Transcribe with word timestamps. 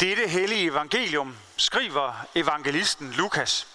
Dette 0.00 0.28
hellige 0.28 0.70
evangelium 0.70 1.36
skriver 1.56 2.14
evangelisten 2.34 3.12
Lukas. 3.12 3.68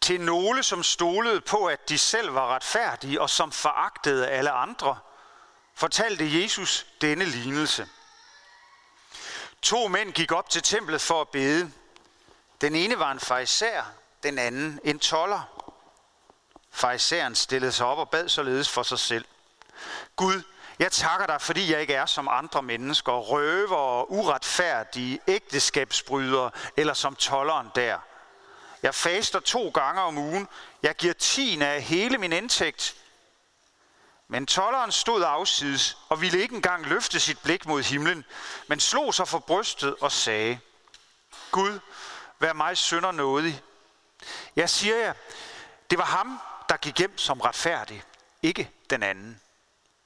Til 0.00 0.20
nogle, 0.20 0.62
som 0.62 0.82
stolede 0.82 1.40
på, 1.40 1.66
at 1.66 1.88
de 1.88 1.98
selv 1.98 2.34
var 2.34 2.54
retfærdige 2.54 3.20
og 3.20 3.30
som 3.30 3.52
foragtede 3.52 4.28
alle 4.28 4.50
andre, 4.50 4.98
fortalte 5.74 6.42
Jesus 6.42 6.86
denne 7.00 7.24
lignelse. 7.24 7.88
To 9.62 9.88
mænd 9.88 10.12
gik 10.12 10.32
op 10.32 10.50
til 10.50 10.62
templet 10.62 11.00
for 11.00 11.20
at 11.20 11.28
bede. 11.28 11.72
Den 12.60 12.74
ene 12.74 12.98
var 12.98 13.12
en 13.12 13.20
farisæer, 13.20 13.84
den 14.22 14.38
anden 14.38 14.80
en 14.84 14.98
toller. 14.98 15.72
Farisæeren 16.70 17.34
stillede 17.34 17.72
sig 17.72 17.86
op 17.86 17.98
og 17.98 18.10
bad 18.10 18.28
således 18.28 18.68
for 18.68 18.82
sig 18.82 18.98
selv. 18.98 19.24
Gud, 20.16 20.42
jeg 20.78 20.92
takker 20.92 21.26
dig, 21.26 21.40
fordi 21.40 21.72
jeg 21.72 21.80
ikke 21.80 21.94
er 21.94 22.06
som 22.06 22.28
andre 22.28 22.62
mennesker, 22.62 23.12
røver 23.12 23.76
og 23.76 24.12
uretfærdige, 24.12 25.20
ægteskabsbrydere 25.26 26.50
eller 26.76 26.94
som 26.94 27.16
tolleren 27.16 27.68
der. 27.74 27.98
Jeg 28.82 28.94
faster 28.94 29.40
to 29.40 29.68
gange 29.68 30.02
om 30.02 30.18
ugen. 30.18 30.48
Jeg 30.82 30.94
giver 30.94 31.14
tiende 31.14 31.66
af 31.66 31.82
hele 31.82 32.18
min 32.18 32.32
indtægt. 32.32 32.96
Men 34.28 34.46
tolleren 34.46 34.92
stod 34.92 35.22
afsides 35.22 35.98
og 36.08 36.20
ville 36.20 36.40
ikke 36.40 36.54
engang 36.54 36.86
løfte 36.86 37.20
sit 37.20 37.38
blik 37.42 37.66
mod 37.66 37.82
himlen, 37.82 38.24
men 38.66 38.80
slog 38.80 39.14
sig 39.14 39.28
for 39.28 39.38
brystet 39.38 39.96
og 40.00 40.12
sagde, 40.12 40.58
Gud, 41.50 41.80
vær 42.38 42.52
mig 42.52 42.78
sønder 42.78 43.12
nådig. 43.12 43.62
Jeg 44.56 44.70
siger 44.70 44.96
jer, 44.96 45.14
det 45.90 45.98
var 45.98 46.04
ham, 46.04 46.40
der 46.68 46.76
gik 46.76 46.98
hjem 46.98 47.18
som 47.18 47.40
retfærdig, 47.40 48.02
ikke 48.42 48.70
den 48.90 49.02
anden. 49.02 49.40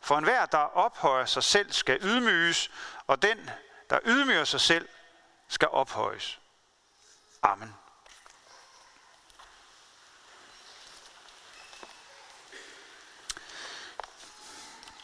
For 0.00 0.18
enhver, 0.18 0.46
der 0.46 0.58
ophøjer 0.58 1.26
sig 1.26 1.44
selv, 1.44 1.72
skal 1.72 1.98
ydmyges, 2.02 2.70
og 3.06 3.22
den, 3.22 3.50
der 3.90 3.98
ydmyger 4.04 4.44
sig 4.44 4.60
selv, 4.60 4.88
skal 5.48 5.68
ophøjes. 5.68 6.40
Amen. 7.42 7.74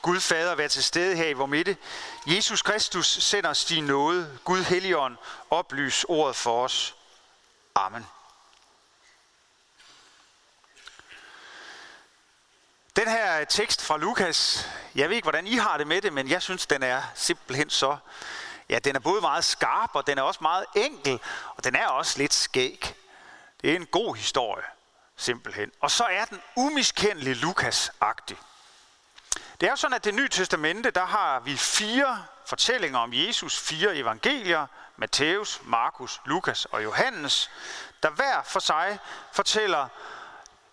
Gud 0.06 0.20
Fader, 0.20 0.54
vær 0.54 0.68
til 0.68 0.84
stede 0.84 1.16
her 1.16 1.28
i 1.28 1.32
vor 1.32 1.46
midte. 1.46 1.76
Jesus 2.26 2.62
Kristus 2.62 3.06
sender 3.06 3.50
os 3.50 3.64
din 3.64 3.84
nåde. 3.84 4.38
Gud 4.44 4.64
Helligånd, 4.64 5.16
oplys 5.50 6.04
ordet 6.08 6.36
for 6.36 6.64
os. 6.64 6.96
Amen. 7.74 8.06
Den 12.96 13.08
her 13.08 13.44
tekst 13.44 13.82
fra 13.82 13.96
Lukas, 13.96 14.68
jeg 14.94 15.08
ved 15.08 15.16
ikke, 15.16 15.24
hvordan 15.24 15.46
I 15.46 15.56
har 15.56 15.76
det 15.76 15.86
med 15.86 16.02
det, 16.02 16.12
men 16.12 16.28
jeg 16.28 16.42
synes, 16.42 16.66
den 16.66 16.82
er 16.82 17.02
simpelthen 17.14 17.70
så... 17.70 17.96
Ja, 18.68 18.78
den 18.78 18.96
er 18.96 19.00
både 19.00 19.20
meget 19.20 19.44
skarp, 19.44 19.90
og 19.92 20.06
den 20.06 20.18
er 20.18 20.22
også 20.22 20.40
meget 20.42 20.66
enkel, 20.74 21.20
og 21.56 21.64
den 21.64 21.74
er 21.74 21.86
også 21.86 22.18
lidt 22.18 22.34
skæg. 22.34 22.94
Det 23.62 23.70
er 23.70 23.76
en 23.76 23.86
god 23.86 24.16
historie, 24.16 24.64
simpelthen. 25.16 25.72
Og 25.80 25.90
så 25.90 26.04
er 26.04 26.24
den 26.24 26.42
umiskendelig 26.56 27.36
Lukas-agtig. 27.36 28.36
Det 29.60 29.66
er 29.66 29.70
jo 29.70 29.76
sådan, 29.76 29.94
at 29.94 30.04
det 30.04 30.14
nye 30.14 30.28
testamente, 30.28 30.90
der 30.90 31.06
har 31.06 31.40
vi 31.40 31.56
fire 31.56 32.24
fortællinger 32.46 32.98
om 32.98 33.10
Jesus, 33.12 33.58
fire 33.58 33.96
evangelier, 33.96 34.66
Matthæus, 34.96 35.60
Markus, 35.64 36.20
Lukas 36.24 36.64
og 36.64 36.84
Johannes, 36.84 37.50
der 38.02 38.10
hver 38.10 38.42
for 38.42 38.60
sig 38.60 38.98
fortæller 39.32 39.88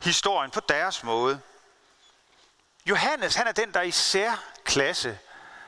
historien 0.03 0.51
på 0.51 0.59
deres 0.69 1.03
måde. 1.03 1.41
Johannes, 2.85 3.35
han 3.35 3.47
er 3.47 3.51
den, 3.51 3.73
der 3.73 3.81
i 3.81 3.91
særklasse 3.91 5.19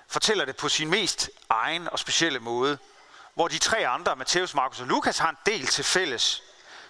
fortæller 0.07 0.45
det 0.45 0.55
på 0.55 0.69
sin 0.69 0.89
mest 0.89 1.29
egen 1.49 1.89
og 1.89 1.99
specielle 1.99 2.39
måde, 2.39 2.77
hvor 3.33 3.47
de 3.47 3.57
tre 3.57 3.87
andre, 3.87 4.15
Matthæus, 4.15 4.53
Markus 4.53 4.79
og 4.79 4.87
Lukas, 4.87 5.17
har 5.17 5.29
en 5.29 5.37
del 5.45 5.67
til 5.67 5.83
fælles. 5.83 6.43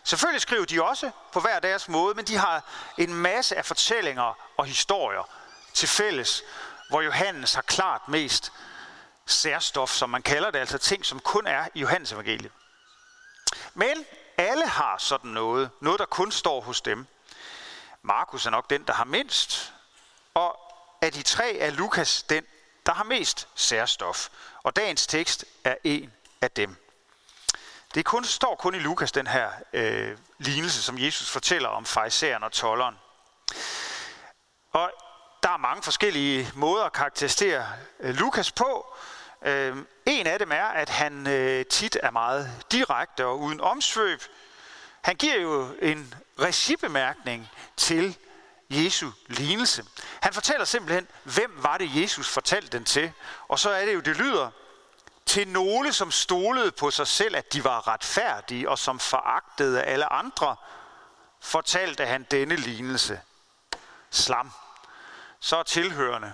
Selvfølgelig 0.03 0.41
skriver 0.41 0.65
de 0.65 0.83
også 0.83 1.11
på 1.31 1.39
hver 1.39 1.59
deres 1.59 1.89
måde, 1.89 2.15
men 2.15 2.25
de 2.25 2.37
har 2.37 2.63
en 2.97 3.13
masse 3.13 3.55
af 3.55 3.65
fortællinger 3.65 4.37
og 4.57 4.65
historier, 4.65 5.29
til 5.75 5.89
fælles, 5.89 6.43
hvor 6.89 7.01
Johannes 7.01 7.53
har 7.53 7.61
klart 7.61 8.07
mest 8.07 8.51
særstof, 9.25 9.89
som 9.89 10.09
man 10.09 10.21
kalder 10.21 10.51
det, 10.51 10.59
altså 10.59 10.77
ting, 10.77 11.05
som 11.05 11.19
kun 11.19 11.47
er 11.47 11.67
i 11.73 11.79
Johannes 11.79 12.11
evangeliet. 12.11 12.51
Men 13.73 14.05
alle 14.37 14.67
har 14.67 14.97
sådan 14.97 15.31
noget, 15.31 15.69
noget 15.79 15.99
der 15.99 16.05
kun 16.05 16.31
står 16.31 16.61
hos 16.61 16.81
dem. 16.81 17.07
Markus 18.01 18.45
er 18.45 18.49
nok 18.49 18.69
den, 18.69 18.83
der 18.83 18.93
har 18.93 19.05
mindst, 19.05 19.73
og 20.33 20.59
af 21.01 21.11
de 21.11 21.23
tre 21.23 21.57
er 21.57 21.69
Lukas 21.69 22.23
den, 22.23 22.45
der 22.85 22.93
har 22.93 23.03
mest 23.03 23.47
særstof. 23.55 24.29
Og 24.63 24.75
dagens 24.75 25.07
tekst 25.07 25.45
er 25.63 25.75
en 25.83 26.13
af 26.41 26.51
dem. 26.51 26.75
Det 27.95 28.05
kun, 28.05 28.23
står 28.23 28.55
kun 28.55 28.75
i 28.75 28.79
Lukas, 28.79 29.11
den 29.11 29.27
her 29.27 29.51
øh, 29.73 30.17
lignelse, 30.37 30.83
som 30.83 30.99
Jesus 30.99 31.29
fortæller 31.29 31.69
om 31.69 31.85
fejseren 31.85 32.43
og 32.43 32.51
tolleren. 32.51 32.95
Og 34.71 34.91
der 35.45 35.51
er 35.51 35.57
mange 35.57 35.83
forskellige 35.83 36.51
måder 36.55 36.83
at 36.83 36.93
karakterisere 36.93 37.67
øh, 37.99 38.15
Lukas 38.15 38.51
på. 38.51 38.95
Øhm, 39.41 39.87
en 40.05 40.27
af 40.27 40.39
dem 40.39 40.51
er, 40.51 40.63
at 40.65 40.89
han 40.89 41.27
øh, 41.27 41.65
tit 41.65 41.97
er 42.03 42.11
meget 42.11 42.63
direkte 42.71 43.25
og 43.25 43.39
uden 43.39 43.61
omsvøb. 43.61 44.23
Han 45.01 45.15
giver 45.15 45.41
jo 45.41 45.67
en 45.81 46.13
regibemærkning 46.39 47.49
til 47.77 48.17
Jesu 48.69 49.11
lignelse. 49.27 49.85
Han 50.21 50.33
fortæller 50.33 50.65
simpelthen, 50.65 51.07
hvem 51.23 51.63
var 51.63 51.77
det, 51.77 52.01
Jesus 52.01 52.29
fortalte 52.29 52.77
den 52.77 52.85
til. 52.85 53.11
Og 53.47 53.59
så 53.59 53.69
er 53.69 53.85
det 53.85 53.93
jo, 53.93 53.99
det 53.99 54.17
lyder, 54.17 54.49
til 55.25 55.47
nogle, 55.47 55.93
som 55.93 56.11
stolede 56.11 56.71
på 56.71 56.91
sig 56.91 57.07
selv, 57.07 57.35
at 57.35 57.53
de 57.53 57.63
var 57.63 57.87
retfærdige, 57.87 58.69
og 58.69 58.79
som 58.79 58.99
foragtede 58.99 59.83
alle 59.83 60.13
andre, 60.13 60.55
fortalte 61.41 62.05
han 62.05 62.27
denne 62.31 62.55
lignelse. 62.55 63.21
Slam 64.11 64.51
så 65.45 65.63
tilhørende. 65.63 66.33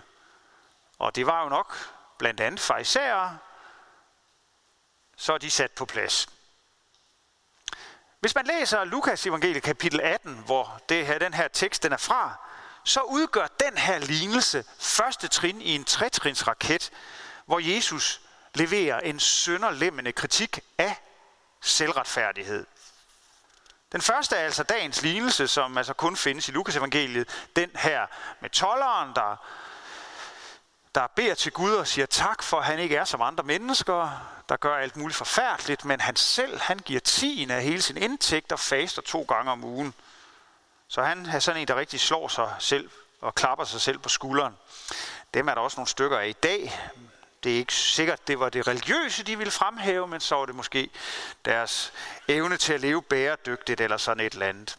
Og 1.00 1.16
det 1.16 1.26
var 1.26 1.44
jo 1.44 1.50
nok 1.50 1.76
blandt 2.18 2.40
andet 2.40 2.60
farisæere, 2.60 3.38
så 5.18 5.34
er 5.34 5.38
de 5.38 5.52
sat 5.52 5.72
på 5.72 5.86
plads. 5.86 6.28
Hvis 8.20 8.36
man 8.36 8.46
læser 8.46 8.84
Lukas 8.84 9.26
evangelie 9.26 9.62
kapitel 9.62 10.02
18, 10.02 10.44
hvor 10.46 10.82
det 10.90 11.08
her, 11.08 11.20
den 11.20 11.34
her 11.34 11.48
tekst 11.48 11.84
den 11.84 11.92
er 11.92 11.98
fra, 11.98 12.36
så 12.84 13.02
udgør 13.02 13.48
den 13.48 13.78
her 13.78 14.00
lignelse 14.00 14.64
første 14.80 15.28
trin 15.28 15.62
i 15.62 15.76
en 15.76 15.84
tretrinsraket, 15.84 16.92
hvor 17.46 17.60
Jesus 17.60 18.22
leverer 18.54 19.00
en 19.00 19.20
sønderlemmende 19.20 20.12
kritik 20.12 20.60
af 20.78 21.02
selvretfærdighed. 21.62 22.66
Den 23.92 24.02
første 24.02 24.36
er 24.36 24.40
altså 24.46 24.64
dagens 24.64 25.02
lignelse, 25.02 25.48
som 25.48 25.78
altså 25.78 25.94
kun 25.94 26.18
findes 26.18 26.50
i 26.50 26.52
Lukas 26.52 26.76
evangeliet. 26.76 27.48
Den 27.56 27.70
her 27.76 28.08
med 28.42 28.50
tolleren, 28.50 29.16
der, 29.16 29.36
der 30.96 31.08
beder 31.16 31.36
til 31.36 31.52
Gud 31.52 31.72
og 31.74 31.88
siger 31.88 32.06
tak 32.06 32.44
for, 32.44 32.58
at 32.58 32.66
han 32.66 32.80
ikke 32.80 32.96
er 32.96 33.06
som 33.06 33.22
andre 33.22 33.44
mennesker, 33.44 34.28
der 34.50 34.58
gør 34.58 34.76
alt 34.76 34.98
muligt 34.98 35.18
forfærdeligt, 35.18 35.86
men 35.86 36.02
han 36.02 36.16
selv, 36.16 36.60
han 36.60 36.80
giver 36.80 37.00
tien 37.00 37.52
af 37.52 37.64
hele 37.64 37.82
sin 37.82 37.98
indtægt 37.98 38.52
og 38.52 38.60
faster 38.60 39.02
to 39.02 39.22
gange 39.22 39.52
om 39.52 39.64
ugen. 39.64 39.94
Så 40.88 41.04
han 41.04 41.26
er 41.26 41.40
sådan 41.40 41.62
en, 41.62 41.68
der 41.68 41.76
rigtig 41.76 42.00
slår 42.00 42.28
sig 42.28 42.56
selv 42.60 42.90
og 43.22 43.36
klapper 43.36 43.66
sig 43.66 43.82
selv 43.82 44.00
på 44.00 44.10
skulderen. 44.10 44.58
Dem 45.34 45.48
er 45.48 45.54
der 45.54 45.62
også 45.62 45.78
nogle 45.78 45.88
stykker 45.88 46.18
af 46.18 46.28
i 46.28 46.32
dag. 46.32 46.80
Det 47.44 47.54
er 47.54 47.58
ikke 47.58 47.74
sikkert, 47.74 48.28
det 48.28 48.40
var 48.40 48.50
det 48.50 48.68
religiøse, 48.68 49.24
de 49.24 49.38
ville 49.38 49.52
fremhæve, 49.52 50.08
men 50.08 50.20
så 50.20 50.36
var 50.36 50.46
det 50.46 50.56
måske 50.56 50.90
deres 51.46 51.94
evne 52.28 52.58
til 52.58 52.74
at 52.74 52.82
leve 52.82 53.02
bæredygtigt 53.02 53.82
eller 53.82 53.98
sådan 53.98 54.26
et 54.26 54.34
eller 54.34 54.48
andet. 54.48 54.78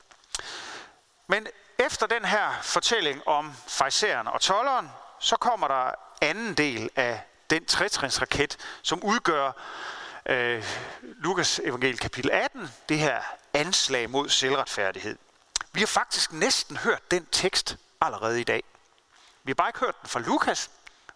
Men 1.26 1.46
efter 1.78 2.06
den 2.06 2.25
her 2.25 2.52
fortælling 2.62 3.28
om 3.28 3.52
fejseren 3.66 4.26
og 4.26 4.40
tolleren, 4.40 4.88
så 5.19 5.37
kommer 5.37 5.69
der 5.69 5.90
anden 6.20 6.54
del 6.54 6.90
af 6.96 7.20
den 7.50 7.64
trætrinsraket, 7.64 8.56
som 8.82 9.02
udgør 9.02 9.52
øh, 10.26 10.64
Lukas 11.02 11.60
evangel 11.64 11.98
kapitel 11.98 12.31
18, 12.31 12.70
det 12.88 12.98
her 12.98 13.22
anslag 13.54 14.10
mod 14.10 14.28
selvretfærdighed. 14.28 15.19
Vi 15.72 15.81
har 15.81 15.87
faktisk 15.87 16.32
næsten 16.32 16.76
hørt 16.76 17.10
den 17.10 17.26
tekst 17.32 17.76
allerede 18.00 18.40
i 18.40 18.44
dag. 18.44 18.62
Vi 19.44 19.50
har 19.50 19.54
bare 19.54 19.69
ikke 19.69 19.81
hørt 19.81 20.00
den 20.02 20.08
fra 20.08 20.20
Lukas, 20.20 20.70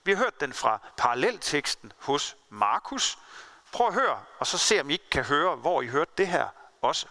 vi 0.06 0.12
har 0.12 0.18
hørt 0.18 0.40
den 0.40 0.52
fra 0.52 0.80
parallelteksten 0.96 1.92
hos 1.98 2.36
Markus. 2.50 3.18
Prøv 3.72 3.86
at 3.86 3.94
høre, 3.94 4.22
og 4.38 4.46
så 4.46 4.58
se 4.58 4.80
om 4.80 4.90
I 4.90 4.92
ikke 4.92 5.10
kan 5.10 5.24
høre, 5.24 5.56
hvor 5.56 5.82
I 5.82 5.86
hørte 5.86 6.12
det 6.18 6.28
her 6.28 6.48
også. 6.82 7.06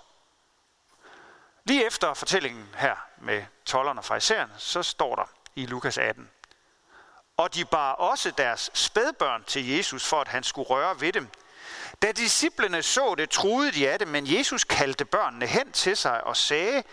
Lige 1.64 1.86
efter 1.86 2.14
fortællingen 2.14 2.76
her 2.78 2.96
med 3.22 3.44
tollerne 3.66 4.00
og 4.00 4.06
farisæeren, 4.06 4.52
så 4.58 4.84
står 4.84 5.16
der 5.16 5.26
i 5.56 5.66
Lukas 5.66 5.98
18. 5.98 6.30
Og 7.38 7.56
de 7.56 7.66
bar 7.66 7.92
også 7.92 8.32
deres 8.32 8.72
spædbørn 8.74 9.44
til 9.44 9.70
Jesus, 9.70 10.06
for 10.06 10.22
at 10.22 10.28
han 10.28 10.44
skulle 10.44 10.70
røre 10.70 11.02
ved 11.02 11.14
dem. 11.14 11.28
Da 12.02 12.12
disciplene 12.12 12.84
så 12.84 13.16
det, 13.16 13.30
troede 13.30 13.72
de 13.72 13.90
af 13.90 14.00
det, 14.00 14.08
men 14.08 14.34
Jesus 14.38 14.64
kaldte 14.64 15.06
børnene 15.06 15.48
hen 15.48 15.72
til 15.72 15.98
sig 15.98 16.24
og 16.24 16.38
sagde, 16.38 16.84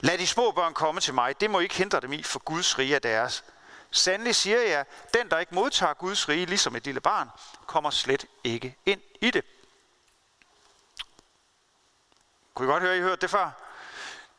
lad 0.00 0.18
de 0.18 0.26
små 0.26 0.50
børn 0.50 0.74
komme 0.74 1.00
til 1.00 1.14
mig, 1.14 1.40
det 1.40 1.50
må 1.50 1.60
ikke 1.60 1.74
hindre 1.74 2.00
dem 2.00 2.12
i, 2.12 2.22
for 2.22 2.38
Guds 2.38 2.78
rige 2.78 2.94
er 2.94 2.98
deres. 2.98 3.44
Sandelig 3.90 4.36
siger 4.36 4.60
jeg, 4.60 4.84
den 5.14 5.30
der 5.30 5.38
ikke 5.38 5.54
modtager 5.54 5.94
Guds 5.94 6.28
rige, 6.28 6.46
ligesom 6.46 6.76
et 6.76 6.84
lille 6.84 7.00
barn, 7.00 7.28
kommer 7.66 7.90
slet 7.90 8.26
ikke 8.44 8.76
ind 8.86 9.00
i 9.20 9.30
det. 9.30 9.44
Kunne 12.54 12.68
I 12.68 12.70
godt 12.70 12.82
høre, 12.82 12.98
I 12.98 13.00
hørte 13.00 13.20
det 13.20 13.30
før? 13.30 13.50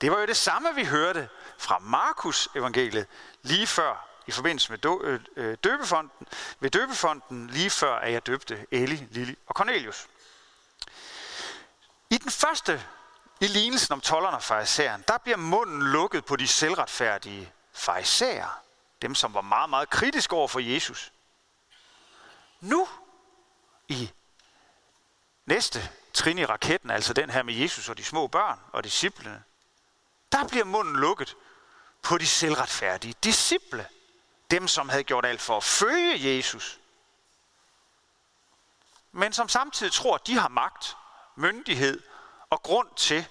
Det 0.01 0.11
var 0.11 0.19
jo 0.19 0.25
det 0.25 0.37
samme, 0.37 0.75
vi 0.75 0.85
hørte 0.85 1.29
fra 1.57 1.79
Markus 1.79 2.49
evangeliet 2.55 3.07
lige 3.41 3.67
før 3.67 4.07
i 4.27 4.31
forbindelse 4.31 4.71
med 4.71 5.01
øh, 5.01 5.19
øh, 5.35 5.57
døbefonden, 5.63 6.27
ved 6.59 6.69
døbefonden, 6.69 7.47
lige 7.47 7.69
før 7.69 7.95
at 7.95 8.13
jeg 8.13 8.25
døbte 8.27 8.65
Eli, 8.71 9.07
Lili 9.11 9.37
og 9.47 9.53
Cornelius. 9.53 10.07
I 12.09 12.17
den 12.17 12.31
første, 12.31 12.83
i 13.39 13.47
lignelsen 13.47 13.93
om 13.93 14.01
tollerne 14.01 14.37
og 14.37 14.43
farisæeren, 14.43 15.03
der 15.07 15.17
bliver 15.17 15.37
munden 15.37 15.81
lukket 15.81 16.25
på 16.25 16.35
de 16.35 16.47
selvretfærdige 16.47 17.53
farisæer. 17.73 18.60
Dem, 19.01 19.15
som 19.15 19.33
var 19.33 19.41
meget, 19.41 19.69
meget 19.69 19.89
kritiske 19.89 20.35
over 20.35 20.47
for 20.47 20.59
Jesus. 20.59 21.11
Nu, 22.59 22.87
i 23.87 24.11
næste 25.45 25.89
trin 26.13 26.37
i 26.37 26.45
raketten, 26.45 26.91
altså 26.91 27.13
den 27.13 27.29
her 27.29 27.43
med 27.43 27.53
Jesus 27.53 27.89
og 27.89 27.97
de 27.97 28.03
små 28.03 28.27
børn 28.27 28.59
og 28.73 28.83
disciplene, 28.83 29.43
der 30.31 30.47
bliver 30.47 30.65
munden 30.65 30.95
lukket 30.95 31.35
på 32.01 32.17
de 32.17 32.27
selvretfærdige 32.27 33.15
disciple. 33.23 33.87
Dem, 34.51 34.67
som 34.67 34.89
havde 34.89 35.03
gjort 35.03 35.25
alt 35.25 35.41
for 35.41 35.57
at 35.57 35.63
følge 35.63 36.35
Jesus. 36.35 36.79
Men 39.11 39.33
som 39.33 39.49
samtidig 39.49 39.93
tror, 39.93 40.15
at 40.15 40.27
de 40.27 40.37
har 40.37 40.47
magt, 40.49 40.97
myndighed 41.35 42.01
og 42.49 42.63
grund 42.63 42.87
til 42.95 43.27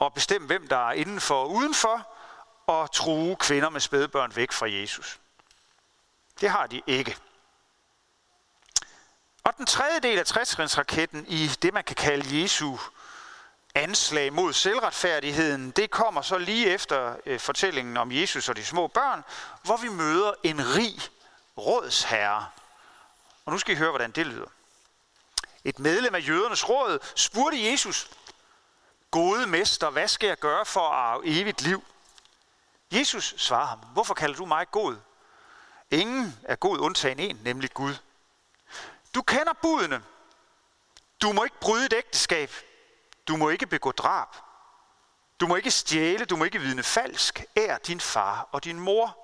at 0.00 0.14
bestemme, 0.14 0.46
hvem 0.46 0.68
der 0.68 0.88
er 0.88 0.92
indenfor 0.92 1.42
og 1.42 1.50
udenfor, 1.50 2.11
og 2.66 2.92
true 2.92 3.36
kvinder 3.36 3.68
med 3.68 3.80
spædbørn 3.80 4.36
væk 4.36 4.52
fra 4.52 4.70
Jesus. 4.70 5.20
Det 6.40 6.50
har 6.50 6.66
de 6.66 6.82
ikke. 6.86 7.16
Og 9.44 9.56
den 9.56 9.66
tredje 9.66 10.00
del 10.00 10.18
af 10.18 10.26
60 10.26 10.78
i 11.28 11.50
det, 11.62 11.74
man 11.74 11.84
kan 11.84 11.96
kalde 11.96 12.42
Jesu 12.42 12.76
anslag 13.74 14.32
mod 14.32 14.52
selvretfærdigheden, 14.52 15.70
det 15.70 15.90
kommer 15.90 16.22
så 16.22 16.38
lige 16.38 16.66
efter 16.66 17.16
øh, 17.26 17.40
fortællingen 17.40 17.96
om 17.96 18.12
Jesus 18.12 18.48
og 18.48 18.56
de 18.56 18.64
små 18.64 18.86
børn, 18.86 19.24
hvor 19.62 19.76
vi 19.76 19.88
møder 19.88 20.32
en 20.42 20.76
rig 20.76 21.00
rådsherre. 21.58 22.46
Og 23.44 23.52
nu 23.52 23.58
skal 23.58 23.74
I 23.74 23.78
høre, 23.78 23.90
hvordan 23.90 24.10
det 24.10 24.26
lyder. 24.26 24.46
Et 25.64 25.78
medlem 25.78 26.14
af 26.14 26.28
jødernes 26.28 26.68
råd 26.68 26.98
spurgte 27.14 27.70
Jesus, 27.70 28.10
Gode 29.10 29.46
mester, 29.46 29.90
hvad 29.90 30.08
skal 30.08 30.26
jeg 30.26 30.38
gøre 30.38 30.66
for 30.66 30.80
at 30.80 30.98
arve 30.98 31.26
evigt 31.26 31.62
liv? 31.62 31.84
Jesus 32.92 33.34
svarer 33.36 33.66
ham, 33.66 33.78
hvorfor 33.78 34.14
kalder 34.14 34.36
du 34.36 34.44
mig 34.44 34.70
god? 34.70 34.96
Ingen 35.90 36.38
er 36.42 36.56
god 36.56 36.78
undtagen 36.78 37.18
en, 37.18 37.40
nemlig 37.44 37.70
Gud. 37.74 37.94
Du 39.14 39.22
kender 39.22 39.52
budene. 39.62 40.02
Du 41.22 41.32
må 41.32 41.44
ikke 41.44 41.60
bryde 41.60 41.86
et 41.86 41.92
ægteskab. 41.92 42.50
Du 43.28 43.36
må 43.36 43.48
ikke 43.48 43.66
begå 43.66 43.92
drab. 43.92 44.28
Du 45.40 45.46
må 45.46 45.56
ikke 45.56 45.70
stjæle, 45.70 46.24
du 46.24 46.36
må 46.36 46.44
ikke 46.44 46.58
vidne 46.58 46.82
falsk. 46.82 47.44
Ær 47.56 47.78
din 47.78 48.00
far 48.00 48.48
og 48.52 48.64
din 48.64 48.80
mor. 48.80 49.18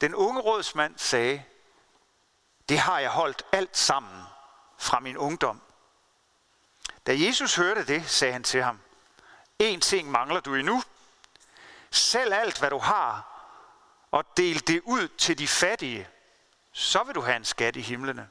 Den 0.00 0.14
unge 0.14 0.40
rådsmand 0.40 0.98
sagde, 0.98 1.44
det 2.68 2.78
har 2.78 2.98
jeg 2.98 3.10
holdt 3.10 3.42
alt 3.52 3.76
sammen 3.76 4.22
fra 4.78 5.00
min 5.00 5.16
ungdom. 5.16 5.62
Da 7.06 7.12
Jesus 7.18 7.54
hørte 7.54 7.86
det, 7.86 8.10
sagde 8.10 8.32
han 8.32 8.44
til 8.44 8.62
ham, 8.62 8.80
en 9.58 9.80
ting 9.80 10.10
mangler 10.10 10.40
du 10.40 10.54
endnu. 10.54 10.82
Sælg 11.96 12.32
alt, 12.32 12.58
hvad 12.58 12.70
du 12.70 12.78
har, 12.78 13.32
og 14.10 14.36
del 14.36 14.66
det 14.66 14.82
ud 14.84 15.08
til 15.08 15.38
de 15.38 15.48
fattige, 15.48 16.08
så 16.72 17.02
vil 17.02 17.14
du 17.14 17.20
have 17.20 17.36
en 17.36 17.44
skat 17.44 17.76
i 17.76 17.80
himlene. 17.80 18.28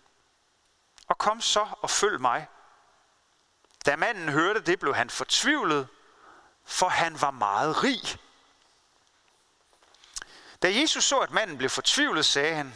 Og 1.07 1.17
kom 1.17 1.41
så 1.41 1.67
og 1.81 1.89
følg 1.89 2.21
mig. 2.21 2.47
Da 3.85 3.95
manden 3.95 4.29
hørte 4.29 4.59
det, 4.59 4.79
blev 4.79 4.95
han 4.95 5.09
fortvivlet, 5.09 5.87
for 6.65 6.89
han 6.89 7.21
var 7.21 7.31
meget 7.31 7.83
rig. 7.83 8.19
Da 10.61 10.73
Jesus 10.73 11.03
så, 11.03 11.19
at 11.19 11.31
manden 11.31 11.57
blev 11.57 11.69
fortvivlet, 11.69 12.25
sagde 12.25 12.55
han, 12.55 12.73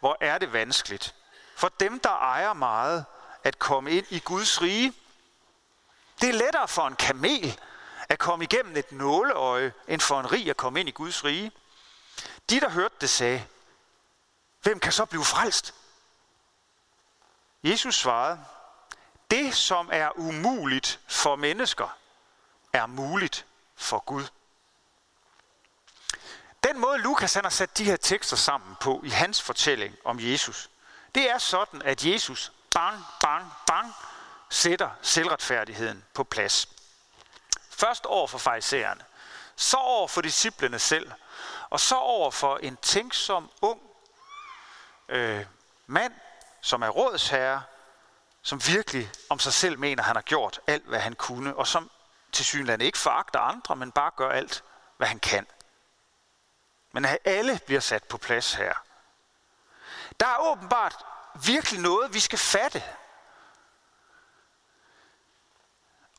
hvor 0.00 0.16
er 0.20 0.38
det 0.38 0.52
vanskeligt 0.52 1.14
for 1.56 1.68
dem, 1.68 2.00
der 2.00 2.10
ejer 2.10 2.52
meget, 2.52 3.04
at 3.44 3.58
komme 3.58 3.90
ind 3.90 4.06
i 4.10 4.18
Guds 4.18 4.62
rige. 4.62 4.92
Det 6.20 6.28
er 6.28 6.32
lettere 6.32 6.68
for 6.68 6.86
en 6.86 6.96
kamel 6.96 7.60
at 8.08 8.18
komme 8.18 8.44
igennem 8.44 8.76
et 8.76 8.92
nåleøje, 8.92 9.72
end 9.88 10.00
for 10.00 10.20
en 10.20 10.32
rig 10.32 10.50
at 10.50 10.56
komme 10.56 10.80
ind 10.80 10.88
i 10.88 10.92
Guds 10.92 11.24
rige. 11.24 11.52
De, 12.50 12.60
der 12.60 12.68
hørte 12.68 12.94
det, 13.00 13.10
sagde, 13.10 13.46
hvem 14.62 14.80
kan 14.80 14.92
så 14.92 15.04
blive 15.04 15.24
frelst? 15.24 15.74
Jesus 17.62 17.94
svarede, 17.94 18.44
det 19.30 19.54
som 19.54 19.88
er 19.92 20.18
umuligt 20.18 21.00
for 21.08 21.36
mennesker, 21.36 21.96
er 22.72 22.86
muligt 22.86 23.46
for 23.76 23.98
Gud. 23.98 24.24
Den 26.64 26.78
måde 26.78 26.98
Lukas 26.98 27.34
han 27.34 27.44
har 27.44 27.50
sat 27.50 27.78
de 27.78 27.84
her 27.84 27.96
tekster 27.96 28.36
sammen 28.36 28.76
på 28.80 29.00
i 29.04 29.08
hans 29.08 29.42
fortælling 29.42 29.96
om 30.04 30.18
Jesus, 30.20 30.70
det 31.14 31.30
er 31.30 31.38
sådan, 31.38 31.82
at 31.82 32.04
Jesus 32.04 32.52
bang, 32.74 33.04
bang, 33.20 33.52
bang 33.66 33.92
sætter 34.50 34.90
selvretfærdigheden 35.02 36.04
på 36.14 36.24
plads. 36.24 36.68
Først 37.82 38.06
over 38.06 38.26
for 38.26 38.38
farisæerne, 38.38 39.04
så 39.56 39.76
over 39.76 40.08
for 40.08 40.20
disciplene 40.20 40.78
selv, 40.78 41.12
og 41.70 41.80
så 41.80 41.96
over 41.96 42.30
for 42.30 42.56
en 42.56 42.76
tænksom 42.76 43.50
ung 43.62 43.80
øh, 45.08 45.46
mand, 45.86 46.12
som 46.60 46.82
er 46.82 46.88
rådsherre, 46.88 47.62
som 48.42 48.66
virkelig 48.66 49.10
om 49.30 49.38
sig 49.38 49.52
selv 49.52 49.78
mener, 49.78 50.02
at 50.02 50.06
han 50.06 50.16
har 50.16 50.22
gjort 50.22 50.60
alt, 50.66 50.84
hvad 50.84 50.98
han 50.98 51.14
kunne, 51.14 51.56
og 51.56 51.66
som 51.66 51.90
til 52.32 52.44
synligheden 52.44 52.80
ikke 52.80 52.98
foragter 52.98 53.40
andre, 53.40 53.76
men 53.76 53.92
bare 53.92 54.10
gør 54.16 54.30
alt, 54.30 54.64
hvad 54.96 55.06
han 55.06 55.18
kan. 55.18 55.46
Men 56.92 57.06
alle 57.24 57.60
bliver 57.66 57.80
sat 57.80 58.04
på 58.04 58.18
plads 58.18 58.54
her. 58.54 58.74
Der 60.20 60.26
er 60.26 60.38
åbenbart 60.38 60.96
virkelig 61.44 61.80
noget, 61.80 62.14
vi 62.14 62.20
skal 62.20 62.38
fatte. 62.38 62.82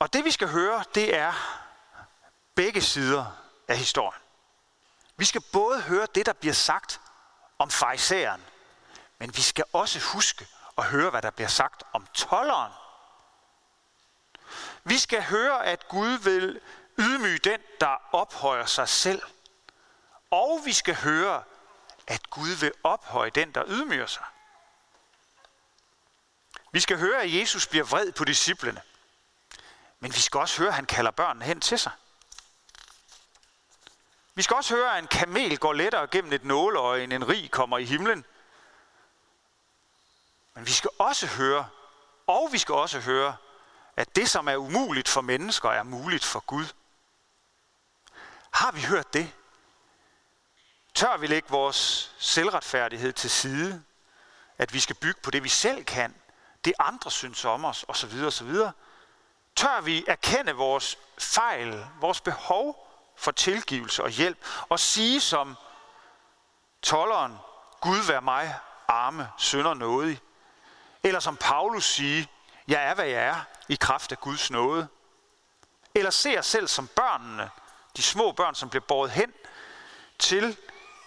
Og 0.03 0.13
det 0.13 0.25
vi 0.25 0.31
skal 0.31 0.47
høre, 0.47 0.83
det 0.95 1.15
er 1.15 1.33
begge 2.55 2.81
sider 2.81 3.25
af 3.67 3.77
historien. 3.77 4.21
Vi 5.17 5.25
skal 5.25 5.41
både 5.53 5.81
høre 5.81 6.07
det, 6.15 6.25
der 6.25 6.33
bliver 6.33 6.53
sagt 6.53 7.01
om 7.59 7.69
farisæeren, 7.69 8.41
men 9.17 9.35
vi 9.35 9.41
skal 9.41 9.63
også 9.73 9.99
huske 9.99 10.47
at 10.77 10.85
høre, 10.85 11.09
hvad 11.09 11.21
der 11.21 11.29
bliver 11.31 11.47
sagt 11.47 11.83
om 11.93 12.07
tolleren. 12.13 12.71
Vi 14.83 14.97
skal 14.97 15.23
høre, 15.23 15.65
at 15.65 15.87
Gud 15.87 16.17
vil 16.17 16.61
ydmyge 16.99 17.37
den, 17.37 17.59
der 17.81 18.15
ophøjer 18.15 18.65
sig 18.65 18.89
selv. 18.89 19.21
Og 20.31 20.61
vi 20.65 20.73
skal 20.73 20.95
høre, 20.95 21.43
at 22.07 22.29
Gud 22.29 22.49
vil 22.49 22.71
ophøje 22.83 23.29
den, 23.29 23.51
der 23.51 23.63
ydmyger 23.67 24.07
sig. 24.07 24.25
Vi 26.71 26.79
skal 26.79 26.97
høre, 26.97 27.21
at 27.21 27.33
Jesus 27.33 27.67
bliver 27.67 27.85
vred 27.85 28.11
på 28.11 28.23
disciplene. 28.23 28.81
Men 30.03 30.15
vi 30.15 30.19
skal 30.19 30.39
også 30.39 30.57
høre, 30.57 30.67
at 30.67 30.75
han 30.75 30.85
kalder 30.85 31.11
børnene 31.11 31.45
hen 31.45 31.61
til 31.61 31.79
sig. 31.79 31.91
Vi 34.35 34.41
skal 34.41 34.55
også 34.55 34.75
høre, 34.75 34.97
at 34.97 35.03
en 35.03 35.07
kamel 35.07 35.57
går 35.57 35.73
lettere 35.73 36.07
gennem 36.07 36.33
et 36.33 36.43
nåleøje, 36.43 37.03
end 37.03 37.13
en 37.13 37.27
rig 37.27 37.51
kommer 37.51 37.77
i 37.77 37.85
himlen. 37.85 38.25
Men 40.53 40.65
vi 40.65 40.71
skal 40.71 40.89
også 40.99 41.27
høre, 41.27 41.69
og 42.27 42.49
vi 42.51 42.57
skal 42.57 42.75
også 42.75 42.99
høre, 42.99 43.35
at 43.95 44.15
det, 44.15 44.29
som 44.29 44.47
er 44.47 44.55
umuligt 44.55 45.09
for 45.09 45.21
mennesker, 45.21 45.69
er 45.69 45.83
muligt 45.83 46.25
for 46.25 46.39
Gud. 46.39 46.65
Har 48.51 48.71
vi 48.71 48.81
hørt 48.81 49.13
det? 49.13 49.33
Tør 50.93 51.17
vi 51.17 51.27
lægge 51.27 51.49
vores 51.49 52.11
selvretfærdighed 52.17 53.13
til 53.13 53.29
side? 53.29 53.83
At 54.57 54.73
vi 54.73 54.79
skal 54.79 54.95
bygge 54.95 55.21
på 55.21 55.31
det, 55.31 55.43
vi 55.43 55.49
selv 55.49 55.83
kan? 55.83 56.15
Det 56.65 56.73
andre 56.79 57.11
synes 57.11 57.45
om 57.45 57.65
os, 57.65 57.85
osv. 57.87 58.23
osv. 58.23 58.55
Tør 59.55 59.81
vi 59.81 60.05
erkende 60.07 60.53
vores 60.53 60.97
fejl, 61.17 61.85
vores 61.99 62.21
behov 62.21 62.89
for 63.15 63.31
tilgivelse 63.31 64.03
og 64.03 64.09
hjælp, 64.09 64.37
og 64.69 64.79
sige 64.79 65.21
som 65.21 65.55
tolleren, 66.81 67.37
Gud 67.81 68.07
vær 68.07 68.19
mig, 68.19 68.55
arme, 68.87 69.29
sønder 69.37 69.73
nådig. 69.73 70.21
Eller 71.03 71.19
som 71.19 71.37
Paulus 71.37 71.85
sige, 71.85 72.27
jeg 72.67 72.83
er, 72.83 72.93
hvad 72.93 73.05
jeg 73.05 73.23
er, 73.23 73.35
i 73.67 73.75
kraft 73.75 74.11
af 74.11 74.19
Guds 74.19 74.51
nåde. 74.51 74.87
Eller 75.95 76.11
se 76.11 76.39
os 76.39 76.45
selv 76.45 76.67
som 76.67 76.87
børnene, 76.87 77.49
de 77.97 78.03
små 78.03 78.31
børn, 78.31 78.55
som 78.55 78.69
bliver 78.69 78.83
båret 78.87 79.11
hen 79.11 79.33
til 80.19 80.57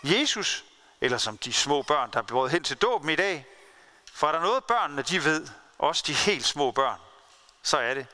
Jesus, 0.02 0.64
eller 1.00 1.18
som 1.18 1.38
de 1.38 1.52
små 1.52 1.82
børn, 1.82 2.10
der 2.12 2.22
bliver 2.22 2.38
båret 2.38 2.50
hen 2.50 2.64
til 2.64 2.76
dåben 2.76 3.10
i 3.10 3.16
dag. 3.16 3.46
For 4.12 4.28
er 4.28 4.32
der 4.32 4.40
noget, 4.40 4.64
børnene 4.64 5.02
de 5.02 5.24
ved, 5.24 5.48
også 5.78 6.04
de 6.06 6.12
helt 6.12 6.44
små 6.44 6.70
børn, 6.70 7.00
så 7.62 7.78
er 7.78 7.94
det, 7.94 8.06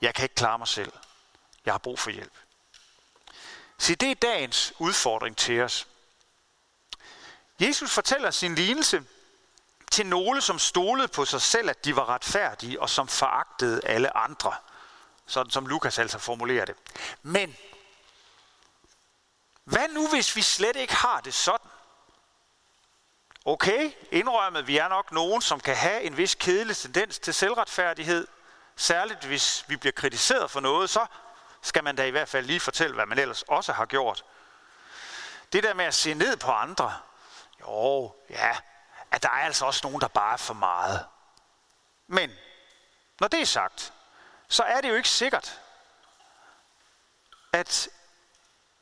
jeg 0.00 0.14
kan 0.14 0.22
ikke 0.22 0.34
klare 0.34 0.58
mig 0.58 0.68
selv. 0.68 0.92
Jeg 1.64 1.74
har 1.74 1.78
brug 1.78 1.98
for 1.98 2.10
hjælp. 2.10 2.32
Se, 3.78 3.94
det 3.94 4.10
er 4.10 4.14
dagens 4.14 4.72
udfordring 4.78 5.36
til 5.36 5.62
os. 5.62 5.86
Jesus 7.60 7.90
fortæller 7.90 8.30
sin 8.30 8.54
lignelse 8.54 9.04
til 9.90 10.06
nogle, 10.06 10.40
som 10.40 10.58
stolede 10.58 11.08
på 11.08 11.24
sig 11.24 11.42
selv, 11.42 11.70
at 11.70 11.84
de 11.84 11.96
var 11.96 12.08
retfærdige, 12.08 12.80
og 12.80 12.90
som 12.90 13.08
foragtede 13.08 13.80
alle 13.84 14.16
andre. 14.16 14.54
Sådan 15.26 15.50
som 15.50 15.66
Lukas 15.66 15.98
altså 15.98 16.18
formulerer 16.18 16.64
det. 16.64 16.74
Men, 17.22 17.56
hvad 19.64 19.88
nu 19.88 20.08
hvis 20.08 20.36
vi 20.36 20.42
slet 20.42 20.76
ikke 20.76 20.94
har 20.94 21.20
det 21.20 21.34
sådan? 21.34 21.70
Okay, 23.44 23.92
indrømmet, 24.10 24.66
vi 24.66 24.76
er 24.76 24.88
nok 24.88 25.12
nogen, 25.12 25.42
som 25.42 25.60
kan 25.60 25.76
have 25.76 26.02
en 26.02 26.16
vis 26.16 26.34
kedelig 26.34 26.76
tendens 26.76 27.18
til 27.18 27.34
selvretfærdighed. 27.34 28.26
Særligt 28.76 29.24
hvis 29.24 29.64
vi 29.68 29.76
bliver 29.76 29.92
kritiseret 29.92 30.50
for 30.50 30.60
noget, 30.60 30.90
så 30.90 31.06
skal 31.62 31.84
man 31.84 31.96
da 31.96 32.04
i 32.04 32.10
hvert 32.10 32.28
fald 32.28 32.46
lige 32.46 32.60
fortælle, 32.60 32.94
hvad 32.94 33.06
man 33.06 33.18
ellers 33.18 33.42
også 33.42 33.72
har 33.72 33.86
gjort. 33.86 34.24
Det 35.52 35.62
der 35.62 35.74
med 35.74 35.84
at 35.84 35.94
se 35.94 36.14
ned 36.14 36.36
på 36.36 36.50
andre, 36.50 36.94
jo, 37.60 38.14
ja, 38.30 38.56
at 39.10 39.22
der 39.22 39.28
er 39.28 39.44
altså 39.44 39.66
også 39.66 39.80
nogen, 39.84 40.00
der 40.00 40.08
bare 40.08 40.32
er 40.32 40.36
for 40.36 40.54
meget. 40.54 41.06
Men, 42.06 42.30
når 43.20 43.28
det 43.28 43.40
er 43.40 43.46
sagt, 43.46 43.92
så 44.48 44.62
er 44.62 44.80
det 44.80 44.88
jo 44.88 44.94
ikke 44.94 45.08
sikkert, 45.08 45.60
at 47.52 47.88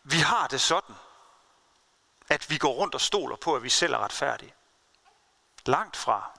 vi 0.03 0.19
har 0.19 0.47
det 0.47 0.61
sådan, 0.61 0.95
at 2.29 2.51
vi 2.51 2.59
går 2.59 2.73
rundt 2.73 2.95
og 2.95 3.01
stoler 3.01 3.37
på, 3.37 3.57
at 3.57 3.63
vi 3.63 3.69
selv 3.69 3.93
er 3.93 3.99
retfærdige. 3.99 4.55
Langt 5.67 5.97
fra. 5.97 6.31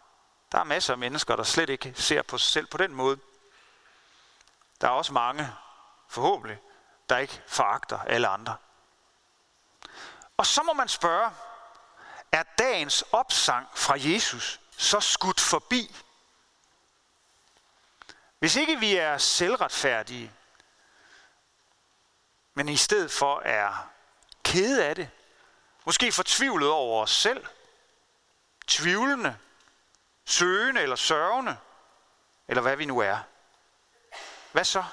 Der 0.52 0.60
er 0.60 0.64
masser 0.64 0.94
af 0.94 0.98
mennesker, 0.98 1.36
der 1.36 1.44
slet 1.44 1.70
ikke 1.70 1.94
ser 1.96 2.22
på 2.22 2.38
sig 2.38 2.52
selv 2.52 2.68
på 2.68 2.78
den 2.78 2.94
måde. 2.94 3.20
Der 4.82 4.88
er 4.88 4.92
også 4.92 5.14
mange, 5.14 5.52
forhåbentlig, 6.08 6.62
der 7.10 7.18
ikke 7.18 7.42
foragter 7.48 8.00
alle 8.00 8.28
andre. 8.28 8.56
Og 10.38 10.46
så 10.46 10.64
må 10.64 10.74
man 10.74 10.88
spørge, 10.88 11.32
er 12.32 12.44
dagens 12.44 13.02
opsang 13.12 13.68
fra 13.76 13.96
Jesus 13.98 14.62
så 14.78 15.00
skudt 15.00 15.40
forbi? 15.40 15.96
Hvis 18.40 18.56
ikke 18.56 18.80
vi 18.80 18.96
er 18.96 19.18
selvretfærdige, 19.18 20.32
men 22.54 22.70
i 22.70 22.78
stedet 22.78 23.12
for 23.12 23.40
er 23.40 23.90
kede 24.44 24.86
af 24.86 24.96
det, 24.96 25.10
måske 25.86 26.12
fortvivlet 26.12 26.70
over 26.70 27.04
os 27.04 27.12
selv, 27.12 27.46
tvivlende, 28.68 29.38
søgende 30.26 30.82
eller 30.82 30.96
sørgende, 30.96 31.58
eller 32.48 32.62
hvad 32.62 32.76
vi 32.76 32.86
nu 32.86 33.00
er. 33.00 33.20
Hvad 34.56 34.66
så? 34.66 34.84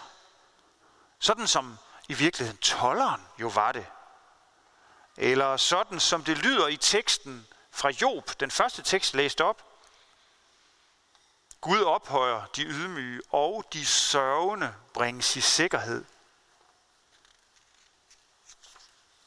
Sådan 1.19 1.47
som 1.47 1.79
i 2.09 2.15
virkeligheden 2.15 2.59
tolleren 2.59 3.23
jo 3.39 3.49
var 3.49 3.73
det. 3.73 3.87
Eller 5.17 5.57
sådan 5.57 6.01
som 6.01 6.25
det 6.25 6.39
lyder 6.39 6.69
i 6.69 6.77
teksten 6.77 7.47
fra 7.71 7.91
Job, 7.91 8.41
den 8.41 8.51
første 8.51 8.83
tekst 8.83 9.15
læst 9.15 9.41
op. 9.41 9.65
Gud 11.61 11.83
ophøjer 11.83 12.47
de 12.57 12.65
ydmyge, 12.65 13.23
og 13.31 13.65
de 13.73 13.87
sørgende 13.87 14.75
bringes 14.95 15.37
i 15.37 15.41
sikkerhed. 15.41 16.05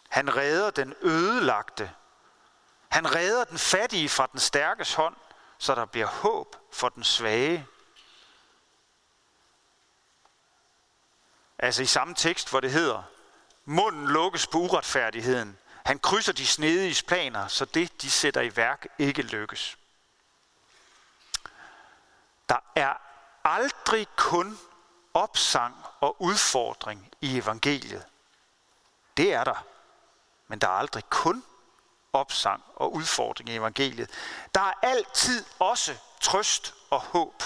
Han 0.10 0.36
redder 0.36 0.72
den 0.72 0.96
ødelagte. 1.01 1.92
Han 2.89 3.15
redder 3.15 3.44
den 3.44 3.58
fattige 3.58 4.10
fra 4.10 4.27
den 4.32 4.39
stærkes 4.39 4.94
hånd, 4.94 5.15
så 5.58 5.75
der 5.75 5.86
bliver 5.86 6.08
håb 6.08 6.56
for 6.72 6.89
den 6.89 7.04
svage. 7.04 7.68
Altså 11.60 11.84
i 11.84 11.86
samme 11.86 12.16
tekst, 12.16 12.50
hvor 12.50 12.60
det 12.60 12.72
hedder, 12.72 13.04
munden 13.66 14.08
lukkes 14.08 14.48
på 14.48 14.58
uretfærdigheden. 14.58 15.58
Han 15.86 16.00
krydser 16.00 16.34
de 16.34 16.48
snedige 16.48 17.04
planer, 17.08 17.48
så 17.48 17.66
det, 17.66 18.02
de 18.02 18.12
sætter 18.12 18.42
i 18.42 18.56
værk, 18.56 18.88
ikke 19.00 19.22
lykkes. 19.22 19.78
Der 22.50 22.58
er 22.76 22.94
aldrig 23.44 24.08
kun 24.16 24.60
opsang 25.14 25.76
og 26.00 26.22
udfordring 26.22 27.12
i 27.22 27.38
evangeliet. 27.38 28.06
Det 29.18 29.34
er 29.34 29.44
der. 29.44 29.66
Men 30.48 30.60
der 30.60 30.68
er 30.68 30.72
aldrig 30.72 31.04
kun 31.10 31.44
opsang 32.14 32.64
og 32.76 32.94
udfordring 32.94 33.50
i 33.50 33.56
evangeliet. 33.56 34.10
Der 34.56 34.62
er 34.62 34.74
altid 34.82 35.46
også 35.60 35.96
trøst 36.22 36.74
og 36.90 37.02
håb. 37.02 37.44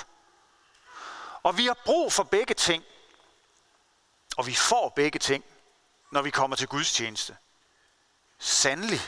Og 1.43 1.57
vi 1.57 1.65
har 1.65 1.77
brug 1.85 2.13
for 2.13 2.23
begge 2.23 2.53
ting. 2.53 2.83
Og 4.39 4.47
vi 4.47 4.53
får 4.53 4.89
begge 4.89 5.19
ting, 5.19 5.43
når 6.11 6.21
vi 6.21 6.29
kommer 6.29 6.55
til 6.55 6.67
Guds 6.67 6.93
tjeneste. 6.93 7.37
Sandelig, 8.37 8.99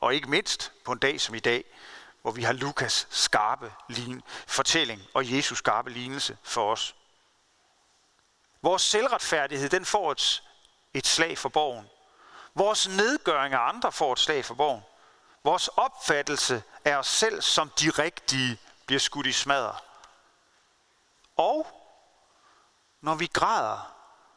og 0.00 0.14
ikke 0.14 0.30
mindst 0.30 0.72
på 0.84 0.92
en 0.92 0.98
dag 0.98 1.20
som 1.20 1.34
i 1.34 1.40
dag, 1.40 1.64
hvor 2.22 2.30
vi 2.30 2.42
har 2.42 2.52
Lukas 2.52 3.06
skarpe 3.10 3.72
lin, 3.88 4.22
fortælling 4.46 5.02
og 5.14 5.32
Jesus 5.32 5.58
skarpe 5.58 5.90
lignelse 5.90 6.38
for 6.42 6.72
os. 6.72 6.96
Vores 8.62 8.82
selvretfærdighed, 8.82 9.68
den 9.68 9.84
får 9.84 10.12
et, 10.12 10.42
et 10.94 11.06
slag 11.06 11.38
for 11.38 11.48
borgen. 11.48 11.90
Vores 12.54 12.88
nedgøring 12.88 13.54
af 13.54 13.68
andre 13.68 13.92
får 13.92 14.12
et 14.12 14.18
slag 14.18 14.44
for 14.44 14.54
borgen. 14.54 14.82
Vores 15.44 15.68
opfattelse 15.68 16.62
af 16.84 16.96
os 16.96 17.06
selv 17.06 17.42
som 17.42 17.70
de 17.80 17.90
rigtige 17.90 18.58
bliver 18.86 19.00
skudt 19.00 19.26
i 19.26 19.32
smadret. 19.32 19.76
Og 21.36 21.66
når 23.00 23.14
vi 23.14 23.26
græder, 23.26 23.95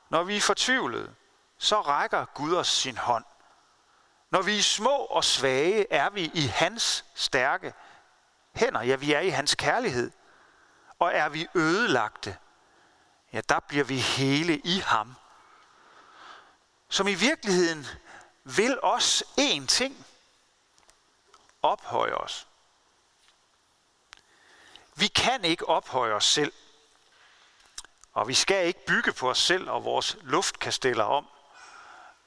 når 0.10 0.24
vi 0.24 0.38
er 0.38 0.42
fortvivlede, 0.42 1.16
så 1.58 1.82
rækker 1.82 2.26
Gud 2.26 2.56
os 2.56 2.68
sin 2.68 2.98
hånd. 2.98 3.26
Når 4.30 4.42
vi 4.42 4.58
er 4.58 4.62
små 4.62 4.96
og 4.96 5.24
svage, 5.24 5.94
er 5.94 6.10
vi 6.10 6.32
i 6.34 6.42
hans 6.42 7.06
stærke 7.16 7.74
hænder. 8.56 8.82
Ja, 8.82 8.96
vi 8.96 9.14
er 9.14 9.20
i 9.20 9.30
hans 9.30 9.56
kærlighed. 9.56 10.12
Og 11.00 11.14
er 11.14 11.30
vi 11.30 11.48
ødelagte, 11.56 12.38
ja, 13.34 13.42
der 13.50 13.60
bliver 13.60 13.84
vi 13.84 14.00
hele 14.00 14.58
i 14.58 14.80
ham. 14.80 15.16
Som 16.90 17.08
i 17.08 17.14
virkeligheden 17.14 17.88
vil 18.44 18.80
os 18.84 19.24
én 19.40 19.66
ting. 19.66 20.06
Ophøje 21.62 22.14
os. 22.14 22.48
Vi 24.96 25.08
kan 25.08 25.46
ikke 25.46 25.70
ophøje 25.70 26.14
os 26.14 26.26
selv. 26.26 26.54
Og 28.14 28.28
vi 28.28 28.34
skal 28.34 28.68
ikke 28.68 28.86
bygge 28.86 29.14
på 29.14 29.30
os 29.30 29.40
selv 29.40 29.70
og 29.70 29.84
vores 29.84 30.18
luftkasteller 30.22 31.04
om 31.04 31.28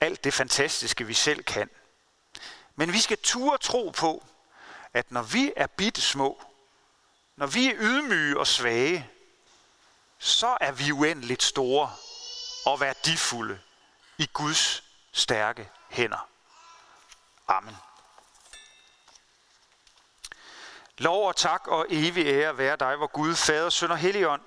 alt 0.00 0.24
det 0.24 0.34
fantastiske, 0.34 1.06
vi 1.06 1.14
selv 1.14 1.44
kan. 1.44 1.70
Men 2.76 2.92
vi 2.92 3.00
skal 3.00 3.18
ture 3.22 3.58
tro 3.58 3.92
på, 3.96 4.26
at 4.92 5.10
når 5.10 5.22
vi 5.22 5.52
er 5.56 5.66
bitte 5.66 6.00
små, 6.00 6.42
når 7.36 7.46
vi 7.46 7.66
er 7.66 7.74
ydmyge 7.78 8.38
og 8.38 8.46
svage, 8.46 9.10
så 10.18 10.56
er 10.60 10.72
vi 10.72 10.92
uendeligt 10.92 11.42
store 11.42 11.92
og 12.66 12.80
værdifulde 12.80 13.60
i 14.18 14.28
Guds 14.32 14.84
stærke 15.12 15.70
hænder. 15.90 16.28
Amen. 17.48 17.76
Lov 20.98 21.28
og 21.28 21.36
tak 21.36 21.66
og 21.66 21.86
evig 21.90 22.26
ære 22.26 22.58
være 22.58 22.76
dig, 22.76 22.96
hvor 22.96 23.06
Gud, 23.06 23.34
Fader, 23.34 23.70
Søn 23.70 23.90
og 23.90 23.98
Helligånd, 23.98 24.42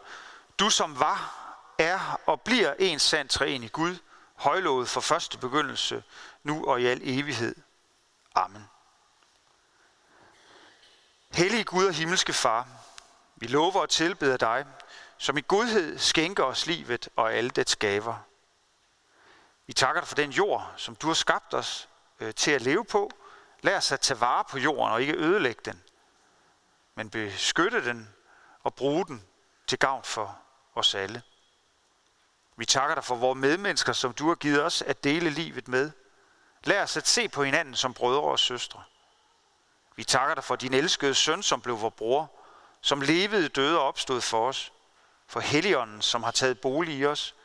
du 0.60 0.70
som 0.70 1.00
var, 1.00 1.46
er 1.78 2.20
og 2.26 2.42
bliver 2.42 2.74
en 2.80 3.00
sand 3.00 3.30
træen 3.30 3.64
i 3.64 3.68
Gud, 3.68 3.98
højlovet 4.36 4.90
for 4.90 5.02
første 5.02 5.38
begyndelse, 5.38 6.04
nu 6.44 6.66
og 6.66 6.82
i 6.82 6.86
al 6.86 7.00
evighed. 7.04 7.56
Amen. 8.36 8.70
Hellige 11.32 11.64
Gud 11.64 11.86
og 11.86 11.94
himmelske 11.94 12.34
Far, 12.34 12.68
vi 13.36 13.48
lover 13.48 13.82
og 13.82 13.90
tilbeder 13.90 14.38
dig, 14.38 14.66
som 15.18 15.38
i 15.38 15.42
godhed 15.48 15.98
skænker 15.98 16.44
os 16.44 16.66
livet 16.66 17.10
og 17.16 17.34
alle 17.34 17.50
dets 17.50 17.76
gaver. 17.76 18.18
Vi 19.68 19.74
takker 19.74 20.02
dig 20.02 20.08
for 20.08 20.16
den 20.16 20.30
jord, 20.30 20.74
som 20.78 20.96
du 20.96 21.08
har 21.08 21.14
skabt 21.14 21.54
os 21.54 21.90
øh, 22.20 22.34
til 22.34 22.52
at 22.52 22.62
leve 22.62 22.86
på. 22.86 23.12
Lad 23.62 23.78
os 23.78 23.92
at 23.92 24.00
tage 24.00 24.20
vare 24.20 24.44
på 24.50 24.58
jorden 24.58 24.94
og 24.94 25.02
ikke 25.02 25.18
ødelægge 25.18 25.62
den, 25.66 25.84
men 26.96 27.10
beskytte 27.10 27.86
den 27.86 28.14
og 28.64 28.76
bruge 28.76 29.06
den 29.06 29.24
til 29.68 29.80
gavn 29.80 30.04
for 30.04 30.45
os 30.76 30.96
alle. 30.96 31.22
Vi 32.58 32.66
takker 32.66 32.96
dig 32.96 33.04
for 33.04 33.16
vores 33.16 33.38
medmennesker, 33.38 33.94
som 33.94 34.14
du 34.14 34.28
har 34.28 34.36
givet 34.36 34.64
os 34.64 34.82
at 34.82 35.04
dele 35.04 35.30
livet 35.30 35.68
med. 35.68 35.92
Lad 36.64 36.82
os 36.82 36.98
at 36.98 37.08
se 37.08 37.30
på 37.30 37.44
hinanden 37.44 37.76
som 37.76 37.94
brødre 37.94 38.22
og 38.22 38.40
søstre. 38.40 38.84
Vi 39.96 40.04
takker 40.04 40.36
dig 40.36 40.44
for 40.44 40.56
din 40.56 40.74
elskede 40.74 41.16
søn, 41.16 41.44
som 41.44 41.62
blev 41.62 41.82
vor 41.82 41.90
bror, 41.90 42.32
som 42.82 43.02
levede, 43.02 43.50
døde 43.50 43.80
og 43.80 43.88
opstod 43.88 44.22
for 44.22 44.48
os. 44.48 44.72
For 45.28 45.40
Helligånden, 45.40 46.02
som 46.02 46.24
har 46.24 46.32
taget 46.32 46.60
bolig 46.60 46.96
i 46.98 47.06
os. 47.06 47.36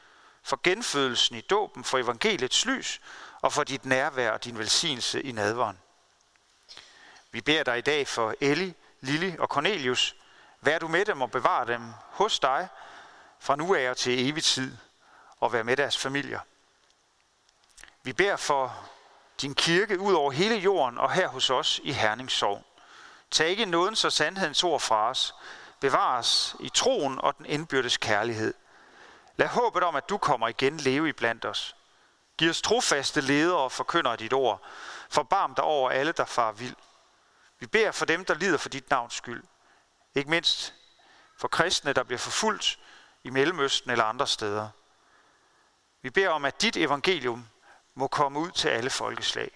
For 0.42 0.60
genfødelsen 0.62 1.36
i 1.36 1.40
dåben, 1.40 1.84
for 1.84 1.98
evangeliets 1.98 2.66
lys 2.66 3.00
og 3.40 3.52
for 3.52 3.64
dit 3.64 3.84
nærvær 3.84 4.30
og 4.30 4.44
din 4.44 4.58
velsignelse 4.58 5.22
i 5.22 5.32
nadveren. 5.32 5.78
Vi 7.30 7.40
beder 7.40 7.62
dig 7.62 7.78
i 7.78 7.80
dag 7.80 8.08
for 8.08 8.34
Elli, 8.40 8.74
Lili 9.00 9.36
og 9.38 9.48
Cornelius, 9.48 10.16
Vær 10.60 10.78
du 10.78 10.88
med 10.88 11.04
dem 11.04 11.22
og 11.22 11.30
bevar 11.30 11.64
dem 11.64 11.82
hos 12.10 12.38
dig 12.38 12.68
fra 13.40 13.56
nu 13.56 13.74
af 13.74 13.90
og 13.90 13.96
til 13.96 14.28
evig 14.28 14.44
tid, 14.44 14.76
og 15.40 15.52
være 15.52 15.64
med 15.64 15.76
deres 15.76 15.98
familier. 15.98 16.40
Vi 18.02 18.12
beder 18.12 18.36
for 18.36 18.90
din 19.40 19.54
kirke 19.54 20.00
ud 20.00 20.14
over 20.14 20.30
hele 20.30 20.54
jorden 20.54 20.98
og 20.98 21.12
her 21.12 21.28
hos 21.28 21.50
os 21.50 21.80
i 21.82 21.92
Herningssorg. 21.92 22.64
Tag 23.30 23.48
ikke 23.48 23.64
nådens 23.64 24.04
og 24.04 24.12
sandhedens 24.12 24.64
ord 24.64 24.80
fra 24.80 25.10
os. 25.10 25.34
Bevar 25.80 26.18
os 26.18 26.56
i 26.60 26.68
troen 26.68 27.18
og 27.20 27.38
den 27.38 27.46
indbyrdes 27.46 27.96
kærlighed. 27.96 28.54
Lad 29.36 29.48
håbet 29.48 29.82
om, 29.82 29.96
at 29.96 30.08
du 30.08 30.18
kommer 30.18 30.48
igen 30.48 30.76
leve 30.76 31.08
i 31.08 31.12
blandt 31.12 31.44
os. 31.44 31.76
Giv 32.38 32.50
os 32.50 32.62
trofaste 32.62 33.20
ledere 33.20 33.58
og 33.58 33.72
forkynder 33.72 34.16
dit 34.16 34.32
ord. 34.32 34.62
Forbarm 35.10 35.54
dig 35.54 35.64
over 35.64 35.90
alle, 35.90 36.12
der 36.12 36.24
far 36.24 36.52
vild. 36.52 36.76
Vi 37.58 37.66
beder 37.66 37.92
for 37.92 38.04
dem, 38.04 38.24
der 38.24 38.34
lider 38.34 38.58
for 38.58 38.68
dit 38.68 38.90
navns 38.90 39.14
skyld. 39.14 39.44
Ikke 40.14 40.30
mindst 40.30 40.74
for 41.36 41.48
kristne, 41.48 41.92
der 41.92 42.02
bliver 42.02 42.18
forfulgt 42.18 42.78
i 43.24 43.30
Mellemøsten 43.30 43.90
eller 43.90 44.04
andre 44.04 44.26
steder. 44.26 44.68
Vi 46.02 46.10
beder 46.10 46.28
om, 46.28 46.44
at 46.44 46.62
dit 46.62 46.76
evangelium 46.76 47.46
må 47.94 48.06
komme 48.06 48.38
ud 48.38 48.50
til 48.50 48.68
alle 48.68 48.90
folkeslag. 48.90 49.50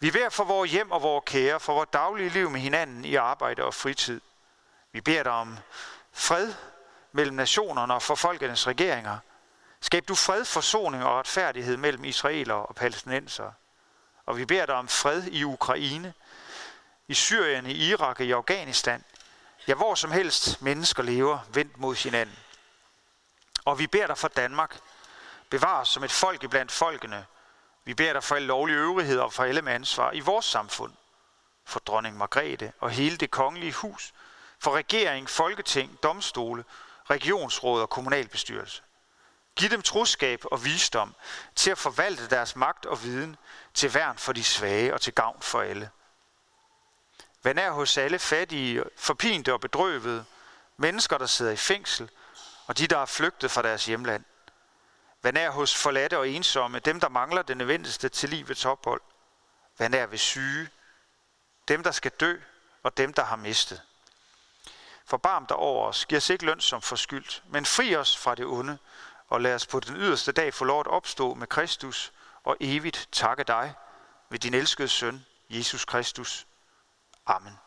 Vi 0.00 0.10
beder 0.10 0.28
for 0.28 0.44
vores 0.44 0.70
hjem 0.70 0.90
og 0.92 1.02
vores 1.02 1.22
kære, 1.26 1.60
for 1.60 1.74
vores 1.74 1.88
daglige 1.92 2.28
liv 2.28 2.50
med 2.50 2.60
hinanden 2.60 3.04
i 3.04 3.14
arbejde 3.14 3.64
og 3.64 3.74
fritid. 3.74 4.20
Vi 4.92 5.00
beder 5.00 5.22
dig 5.22 5.32
om 5.32 5.58
fred 6.12 6.54
mellem 7.12 7.36
nationerne 7.36 7.94
og 7.94 8.02
for 8.02 8.14
folkenes 8.14 8.66
regeringer. 8.66 9.18
Skab 9.80 10.08
du 10.08 10.14
fred, 10.14 10.44
forsoning 10.44 11.04
og 11.04 11.18
retfærdighed 11.18 11.76
mellem 11.76 12.04
israelere 12.04 12.66
og 12.66 12.74
palæstinenser. 12.74 13.52
Og 14.26 14.38
vi 14.38 14.44
beder 14.44 14.66
dig 14.66 14.74
om 14.74 14.88
fred 14.88 15.22
i 15.26 15.44
Ukraine, 15.44 16.14
i 17.08 17.14
Syrien, 17.14 17.66
i 17.66 17.88
Irak 17.88 18.20
og 18.20 18.26
i 18.26 18.32
Afghanistan. 18.32 19.04
Ja, 19.68 19.74
hvor 19.74 19.94
som 19.94 20.10
helst 20.10 20.62
mennesker 20.62 21.02
lever 21.02 21.38
vendt 21.48 21.78
mod 21.78 21.94
hinanden. 21.94 22.36
Og 23.64 23.78
vi 23.78 23.86
beder 23.86 24.06
dig 24.06 24.18
for 24.18 24.28
Danmark. 24.28 24.80
Bevar 25.50 25.80
os 25.80 25.88
som 25.88 26.04
et 26.04 26.12
folk 26.12 26.42
iblandt 26.42 26.72
folkene. 26.72 27.26
Vi 27.84 27.94
beder 27.94 28.12
dig 28.12 28.24
for 28.24 28.34
alle 28.34 28.46
lovlige 28.46 28.78
øvrigheder 28.78 29.22
og 29.22 29.32
for 29.32 29.44
alle 29.44 29.62
med 29.62 29.72
ansvar 29.72 30.12
i 30.12 30.20
vores 30.20 30.44
samfund. 30.44 30.92
For 31.64 31.80
dronning 31.80 32.16
Margrethe 32.16 32.72
og 32.80 32.90
hele 32.90 33.16
det 33.16 33.30
kongelige 33.30 33.72
hus. 33.72 34.12
For 34.58 34.76
regering, 34.76 35.30
folketing, 35.30 36.02
domstole, 36.02 36.64
regionsråd 37.10 37.82
og 37.82 37.90
kommunalbestyrelse. 37.90 38.82
Giv 39.56 39.70
dem 39.70 39.82
troskab 39.82 40.44
og 40.44 40.64
visdom 40.64 41.14
til 41.54 41.70
at 41.70 41.78
forvalte 41.78 42.30
deres 42.30 42.56
magt 42.56 42.86
og 42.86 43.02
viden 43.02 43.36
til 43.74 43.94
værn 43.94 44.18
for 44.18 44.32
de 44.32 44.44
svage 44.44 44.94
og 44.94 45.00
til 45.00 45.12
gavn 45.14 45.42
for 45.42 45.60
alle. 45.60 45.90
Vær 47.44 47.52
nær 47.52 47.70
hos 47.70 47.98
alle 47.98 48.18
fattige, 48.18 48.84
forpinte 48.96 49.52
og 49.52 49.60
bedrøvede, 49.60 50.24
mennesker, 50.76 51.18
der 51.18 51.26
sidder 51.26 51.52
i 51.52 51.56
fængsel, 51.56 52.10
og 52.66 52.78
de, 52.78 52.86
der 52.86 52.98
er 52.98 53.06
flygtet 53.06 53.50
fra 53.50 53.62
deres 53.62 53.86
hjemland. 53.86 54.24
Vær 55.22 55.30
nær 55.30 55.50
hos 55.50 55.74
forladte 55.74 56.18
og 56.18 56.28
ensomme, 56.28 56.78
dem, 56.78 57.00
der 57.00 57.08
mangler 57.08 57.42
det 57.42 57.56
nødvendigste 57.56 58.08
til 58.08 58.28
livets 58.28 58.64
ophold. 58.64 59.00
Vær 59.78 59.88
nær 59.88 60.06
ved 60.06 60.18
syge, 60.18 60.68
dem, 61.68 61.82
der 61.82 61.90
skal 61.90 62.10
dø, 62.10 62.36
og 62.82 62.96
dem, 62.96 63.12
der 63.12 63.24
har 63.24 63.36
mistet. 63.36 63.82
Forbarm 65.06 65.46
dig 65.46 65.56
over 65.56 65.88
os, 65.88 66.06
giv 66.06 66.16
os 66.16 66.30
ikke 66.30 66.46
løn 66.46 66.60
som 66.60 66.82
forskyldt, 66.82 67.42
men 67.48 67.66
fri 67.66 67.96
os 67.96 68.16
fra 68.16 68.34
det 68.34 68.46
onde, 68.46 68.78
og 69.28 69.40
lad 69.40 69.54
os 69.54 69.66
på 69.66 69.80
den 69.80 69.96
yderste 69.96 70.32
dag 70.32 70.54
få 70.54 70.64
lov 70.64 70.80
at 70.80 70.86
opstå 70.86 71.34
med 71.34 71.46
Kristus 71.46 72.12
og 72.44 72.56
evigt 72.60 73.08
takke 73.12 73.44
dig 73.44 73.74
ved 74.30 74.38
din 74.38 74.54
elskede 74.54 74.88
søn, 74.88 75.26
Jesus 75.50 75.84
Kristus. 75.84 76.46
Amen. 77.26 77.58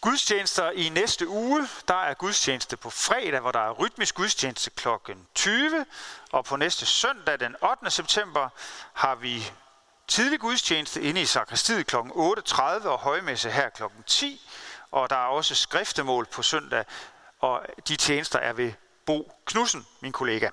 Gudstjenester 0.00 0.70
i 0.70 0.88
næste 0.88 1.28
uge. 1.28 1.68
Der 1.88 1.94
er 1.94 2.14
gudstjeneste 2.14 2.76
på 2.76 2.90
fredag, 2.90 3.40
hvor 3.40 3.52
der 3.52 3.60
er 3.60 3.70
rytmisk 3.70 4.14
gudstjeneste 4.14 4.70
kl. 4.70 4.88
20. 5.34 5.86
Og 6.32 6.44
på 6.44 6.56
næste 6.56 6.86
søndag, 6.86 7.40
den 7.40 7.56
8. 7.62 7.90
september, 7.90 8.48
har 8.92 9.14
vi 9.14 9.52
tidlig 10.08 10.40
gudstjeneste 10.40 11.02
inde 11.02 11.20
i 11.20 11.26
sakristiet 11.26 11.86
kl. 11.86 11.96
8.30 11.96 12.88
og 12.88 12.98
højmesse 12.98 13.50
her 13.50 13.68
kl. 13.68 13.82
10. 14.06 14.50
Og 14.90 15.10
der 15.10 15.16
er 15.16 15.28
også 15.28 15.54
skriftemål 15.54 16.26
på 16.26 16.42
søndag, 16.42 16.84
og 17.46 17.66
de 17.88 17.96
tjenester 17.96 18.38
er 18.38 18.52
ved 18.52 18.72
Bo 19.06 19.32
Knudsen, 19.44 19.86
min 20.00 20.12
kollega. 20.12 20.50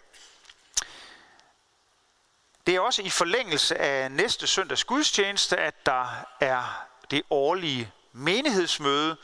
Det 2.68 2.76
er 2.76 2.80
også 2.80 3.02
i 3.02 3.10
forlængelse 3.10 3.78
af 3.78 4.12
næste 4.12 4.48
søndags 4.48 4.84
gudstjeneste, 4.84 5.58
at 5.58 5.86
der 5.86 6.26
er 6.40 6.86
det 7.12 7.24
årlige 7.30 7.92
menighedsmøde, 8.12 9.18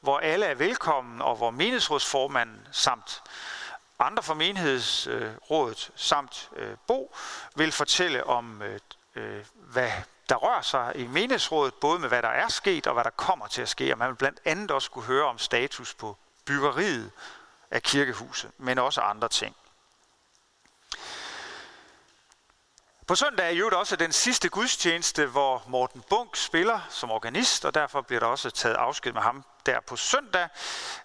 hvor 0.00 0.18
alle 0.18 0.46
er 0.46 0.54
velkommen, 0.54 1.22
og 1.22 1.36
hvor 1.36 1.50
menighedsrådsformanden 1.50 2.68
samt 2.72 3.22
andre 3.98 4.22
fra 4.22 4.34
menighedsrådet 4.34 5.90
samt 5.96 6.50
øh, 6.56 6.76
Bo 6.86 7.14
vil 7.54 7.72
fortælle 7.72 8.26
om, 8.26 8.62
øh, 8.62 8.78
øh, 9.14 9.44
hvad 9.54 9.90
der 10.28 10.34
rører 10.34 10.62
sig 10.62 10.92
i 10.94 11.06
menighedsrådet, 11.06 11.74
både 11.74 11.98
med 11.98 12.08
hvad 12.08 12.22
der 12.22 12.28
er 12.28 12.48
sket 12.48 12.86
og 12.86 12.94
hvad 12.94 13.04
der 13.04 13.10
kommer 13.10 13.46
til 13.46 13.62
at 13.62 13.68
ske. 13.68 13.92
Og 13.92 13.98
man 13.98 14.08
vil 14.08 14.14
blandt 14.14 14.40
andet 14.44 14.70
også 14.70 14.90
kunne 14.90 15.04
høre 15.04 15.24
om 15.24 15.38
status 15.38 15.94
på 15.94 16.16
byggeriet 16.44 17.10
af 17.70 17.82
kirkehuset, 17.82 18.50
men 18.58 18.78
også 18.78 19.00
andre 19.00 19.28
ting. 19.28 19.56
På 23.06 23.14
søndag 23.14 23.46
er 23.46 23.50
jo 23.50 23.70
også 23.72 23.96
den 23.96 24.12
sidste 24.12 24.48
gudstjeneste, 24.48 25.26
hvor 25.26 25.62
Morten 25.66 26.02
Bunk 26.10 26.36
spiller 26.36 26.80
som 26.90 27.10
organist, 27.10 27.64
og 27.64 27.74
derfor 27.74 28.00
bliver 28.00 28.20
der 28.20 28.26
også 28.26 28.50
taget 28.50 28.74
afsked 28.74 29.12
med 29.12 29.22
ham 29.22 29.44
der 29.66 29.80
på 29.80 29.96
søndag. 29.96 30.48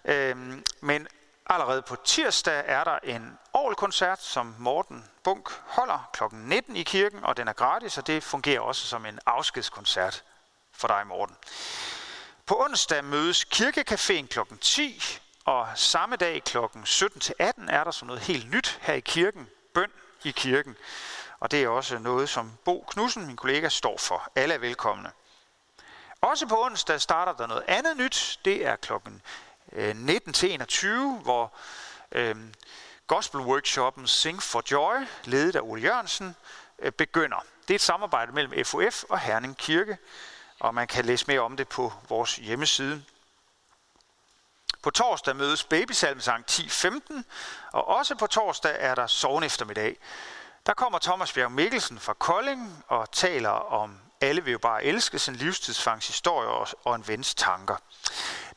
Øhm, 0.04 0.64
men 0.80 1.08
allerede 1.46 1.82
på 1.82 1.96
tirsdag 2.04 2.62
er 2.66 2.84
der 2.84 2.98
en 3.02 3.38
orgelkoncert, 3.52 4.22
som 4.22 4.54
Morten 4.58 5.04
Bunk 5.24 5.50
holder 5.66 6.10
kl. 6.12 6.22
19 6.32 6.76
i 6.76 6.82
kirken, 6.82 7.24
og 7.24 7.36
den 7.36 7.48
er 7.48 7.52
gratis, 7.52 7.98
og 7.98 8.06
det 8.06 8.24
fungerer 8.24 8.60
også 8.60 8.86
som 8.86 9.06
en 9.06 9.18
afskedskoncert 9.26 10.24
for 10.72 10.88
dig, 10.88 11.06
Morten. 11.06 11.36
På 12.46 12.64
onsdag 12.64 13.04
mødes 13.04 13.46
Kirkecaféen 13.54 14.26
kl. 14.26 14.38
10, 14.60 15.02
og 15.48 15.68
samme 15.74 16.16
dag 16.16 16.44
kl. 16.44 16.58
17-18 16.58 16.62
er 17.68 17.84
der 17.84 17.90
så 17.90 18.04
noget 18.04 18.22
helt 18.22 18.50
nyt 18.50 18.78
her 18.82 18.94
i 18.94 19.00
kirken, 19.00 19.48
bøn 19.74 19.90
i 20.24 20.30
kirken. 20.30 20.76
Og 21.40 21.50
det 21.50 21.62
er 21.62 21.68
også 21.68 21.98
noget, 21.98 22.28
som 22.28 22.52
Bo 22.64 22.84
Knudsen, 22.90 23.26
min 23.26 23.36
kollega, 23.36 23.68
står 23.68 23.98
for. 23.98 24.30
Alle 24.34 24.54
er 24.54 24.58
velkomne. 24.58 25.10
Også 26.20 26.46
på 26.46 26.64
onsdag 26.64 27.00
starter 27.00 27.32
der 27.32 27.46
noget 27.46 27.64
andet 27.68 27.96
nyt. 27.96 28.40
Det 28.44 28.66
er 28.66 28.76
klokken 28.76 29.22
øh, 29.72 29.90
19-21, 29.90 30.86
hvor 31.22 31.52
øh, 32.12 32.36
gospel-workshoppen 33.06 34.06
Sing 34.06 34.42
for 34.42 34.62
Joy, 34.70 35.06
ledet 35.24 35.56
af 35.56 35.60
Ole 35.62 35.82
Jørgensen, 35.82 36.36
øh, 36.78 36.92
begynder. 36.92 37.44
Det 37.62 37.74
er 37.74 37.78
et 37.78 37.80
samarbejde 37.80 38.32
mellem 38.32 38.64
FOF 38.64 39.04
og 39.04 39.20
Herning 39.20 39.56
Kirke, 39.56 39.98
og 40.60 40.74
man 40.74 40.86
kan 40.86 41.04
læse 41.04 41.24
mere 41.28 41.40
om 41.40 41.56
det 41.56 41.68
på 41.68 41.92
vores 42.08 42.36
hjemmeside. 42.36 43.04
På 44.88 44.92
torsdag 44.92 45.36
mødes 45.36 45.64
babysalmesang 45.64 46.44
10.15, 46.50 47.22
og 47.72 47.88
også 47.88 48.14
på 48.14 48.26
torsdag 48.26 48.76
er 48.78 48.94
der 48.94 49.06
sovn 49.06 49.42
eftermiddag. 49.42 49.96
Der 50.66 50.74
kommer 50.74 50.98
Thomas 50.98 51.32
Bjerg 51.32 51.52
Mikkelsen 51.52 51.98
fra 51.98 52.12
Kolding 52.12 52.84
og 52.86 53.12
taler 53.12 53.50
om 53.50 53.98
alle 54.20 54.44
vil 54.44 54.52
jo 54.52 54.58
bare 54.58 54.84
elske 54.84 55.18
sin 55.18 55.36
livstidsfangs 55.36 56.06
historie 56.06 56.48
og 56.84 56.94
en 56.94 57.08
vens 57.08 57.34
tanker. 57.34 57.76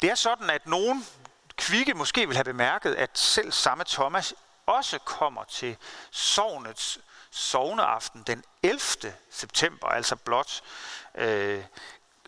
Det 0.02 0.10
er 0.10 0.16
sådan, 0.16 0.50
at 0.50 0.68
nogen 0.68 1.06
kvikke 1.56 1.94
måske 1.94 2.28
vil 2.28 2.36
have 2.36 2.44
bemærket, 2.44 2.96
at 2.96 3.18
selv 3.18 3.52
samme 3.52 3.84
Thomas 3.84 4.34
også 4.66 5.00
kommer 5.00 5.44
til 5.44 5.78
sovnets 6.12 7.00
sovneaften 7.32 8.24
den 8.28 8.44
11. 8.64 8.80
september, 9.32 9.88
altså 9.88 10.16
blot 10.16 10.62
øh, 11.16 11.64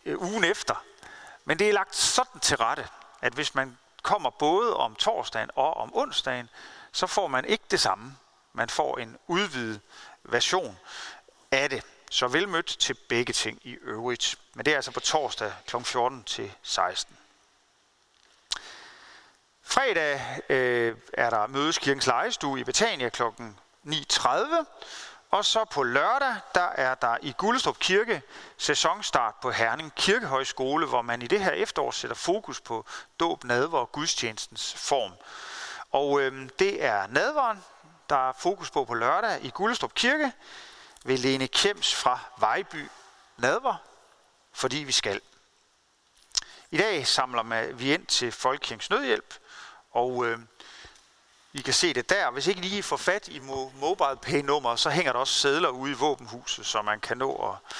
øh, 0.05 0.21
ugen 0.21 0.43
efter. 0.43 0.83
Men 1.45 1.59
det 1.59 1.69
er 1.69 1.73
lagt 1.73 1.95
sådan 1.95 2.41
til 2.41 2.57
rette, 2.57 2.87
at 3.21 3.33
hvis 3.33 3.55
man 3.55 3.77
kommer 4.03 4.29
både 4.29 4.75
om 4.75 4.95
torsdagen 4.95 5.49
og 5.55 5.73
om 5.73 5.95
onsdagen, 5.95 6.49
så 6.91 7.07
får 7.07 7.27
man 7.27 7.45
ikke 7.45 7.63
det 7.71 7.79
samme. 7.79 8.17
Man 8.53 8.69
får 8.69 8.97
en 8.97 9.17
udvidet 9.27 9.81
version 10.23 10.79
af 11.51 11.69
det. 11.69 11.83
Så 12.11 12.27
vel 12.27 12.49
mødt 12.49 12.65
til 12.79 12.93
begge 12.93 13.33
ting 13.33 13.59
i 13.63 13.73
øvrigt. 13.73 14.35
Men 14.53 14.65
det 14.65 14.71
er 14.71 14.75
altså 14.75 14.91
på 14.91 14.99
torsdag 14.99 15.53
kl. 15.67 15.77
14 15.83 16.23
til 16.23 16.51
16. 16.63 17.17
Fredag 19.61 20.41
øh, 20.49 20.97
er 21.13 21.29
der 21.29 21.47
mødes 21.47 21.77
Kirkens 21.77 22.07
Lejestue 22.07 22.59
i 22.59 22.63
Betania 22.63 23.09
kl. 23.09 23.23
9.30. 23.23 24.29
Og 25.34 25.46
så 25.46 25.65
på 25.65 25.84
lørdag, 25.84 26.36
der 26.56 26.62
er 26.62 26.96
der 26.96 27.17
i 27.22 27.34
Gullestrup 27.38 27.80
Kirke 27.80 28.22
sæsonstart 28.58 29.36
på 29.41 29.52
Herning 29.52 29.96
Kirkehøjskole, 29.96 30.86
hvor 30.86 31.02
man 31.02 31.22
i 31.22 31.28
det 31.28 31.39
her 31.39 31.52
efterår 31.52 31.91
sætter 31.91 32.15
fokus 32.15 32.62
på 32.62 32.86
dåb, 33.19 33.43
nadver 33.43 33.80
og 33.80 33.91
gudstjenestens 33.91 34.74
form. 34.74 35.12
Og 35.91 36.22
øhm, 36.22 36.50
det 36.50 36.84
er 36.84 37.08
nadveren, 37.08 37.63
der 38.10 38.30
er 38.30 38.34
fokus 38.39 38.72
på 38.72 38.86
på 38.86 38.93
lørdag 38.93 39.46
i 39.46 39.50
Gullestrup 39.50 39.93
Kirke 39.93 40.32
ved 41.04 41.17
Lene 41.17 41.48
Kjems 41.48 41.96
fra 41.96 42.19
Vejby 42.38 42.89
Nadver, 43.38 43.76
fordi 44.54 44.78
vi 44.78 44.91
skal. 44.91 45.22
I 46.72 46.78
dag 46.78 47.08
samler 47.08 47.72
vi 47.72 47.93
ind 47.93 48.06
til 48.06 48.32
Folkekirkens 48.32 48.89
Nødhjælp, 48.89 49.34
og 49.91 50.26
øh, 50.26 50.39
i 51.53 51.61
kan 51.61 51.73
se 51.73 51.93
det 51.93 52.09
der. 52.09 52.31
Hvis 52.31 52.47
ikke 52.47 52.61
lige 52.61 52.83
får 52.83 52.97
fat 52.97 53.27
i 53.27 53.39
mobile 53.79 54.17
pay 54.21 54.41
nummer, 54.41 54.75
så 54.75 54.89
hænger 54.89 55.11
der 55.11 55.19
også 55.19 55.33
sædler 55.33 55.69
ude 55.69 55.91
i 55.91 55.95
våbenhuset, 55.95 56.65
så 56.65 56.81
man 56.81 56.99
kan 56.99 57.17
nå 57.17 57.35
at, 57.35 57.75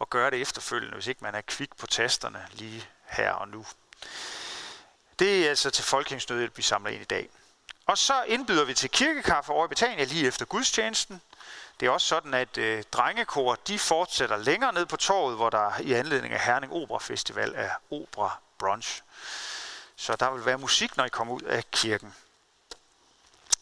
at 0.00 0.10
gøre 0.10 0.30
det 0.30 0.40
efterfølgende, 0.40 0.94
hvis 0.94 1.06
ikke 1.06 1.24
man 1.24 1.34
er 1.34 1.40
kvik 1.40 1.76
på 1.76 1.86
tasterne 1.86 2.46
lige 2.52 2.88
her 3.06 3.32
og 3.32 3.48
nu. 3.48 3.66
Det 5.18 5.44
er 5.44 5.48
altså 5.48 5.70
til 5.70 5.84
Folkekirkens 5.84 6.28
Nødhjælp, 6.28 6.56
vi 6.56 6.62
samler 6.62 6.90
ind 6.90 7.02
i 7.02 7.04
dag. 7.04 7.28
Og 7.86 7.98
så 7.98 8.22
indbyder 8.22 8.64
vi 8.64 8.74
til 8.74 8.90
kirkekaffe 8.90 9.52
over 9.52 9.66
i 9.66 9.68
Betania 9.68 10.04
lige 10.04 10.26
efter 10.26 10.44
gudstjenesten. 10.44 11.20
Det 11.80 11.86
er 11.86 11.90
også 11.90 12.06
sådan, 12.06 12.34
at 12.34 12.58
øh, 12.58 12.82
drengekor 12.92 13.54
de 13.54 13.78
fortsætter 13.78 14.36
længere 14.36 14.72
ned 14.72 14.86
på 14.86 14.96
torvet, 14.96 15.36
hvor 15.36 15.50
der 15.50 15.80
i 15.80 15.92
anledning 15.92 16.34
af 16.34 16.40
Herning 16.40 16.72
Opera 16.72 16.98
Festival 16.98 17.52
er 17.56 17.70
opera 17.90 18.38
brunch. 18.58 19.02
Så 19.96 20.16
der 20.16 20.30
vil 20.30 20.46
være 20.46 20.58
musik, 20.58 20.96
når 20.96 21.04
I 21.04 21.08
kommer 21.08 21.34
ud 21.34 21.42
af 21.42 21.70
kirken. 21.70 22.14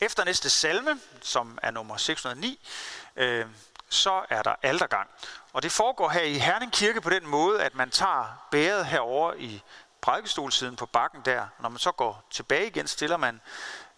Efter 0.03 0.25
næste 0.25 0.51
salme, 0.51 1.01
som 1.21 1.59
er 1.63 1.71
nummer 1.71 1.97
609, 1.97 2.69
øh, 3.17 3.47
så 3.89 4.25
er 4.31 4.43
der 4.43 4.55
aldergang. 4.63 5.11
Og 5.53 5.63
det 5.63 5.73
foregår 5.73 6.09
her 6.09 6.23
i 6.23 6.39
Herning 6.39 6.73
Kirke 6.73 7.01
på 7.01 7.11
den 7.11 7.27
måde, 7.27 7.63
at 7.63 7.75
man 7.75 7.91
tager 7.91 8.47
bæret 8.51 8.87
herover 8.87 9.35
i 9.35 9.63
prædikestolsiden 10.01 10.77
på 10.77 10.87
bakken 10.87 11.23
der. 11.25 11.47
Når 11.59 11.69
man 11.69 11.79
så 11.79 11.93
går 11.93 12.25
tilbage 12.31 12.67
igen, 12.67 12.89
stiller 12.89 13.17
man 13.17 13.41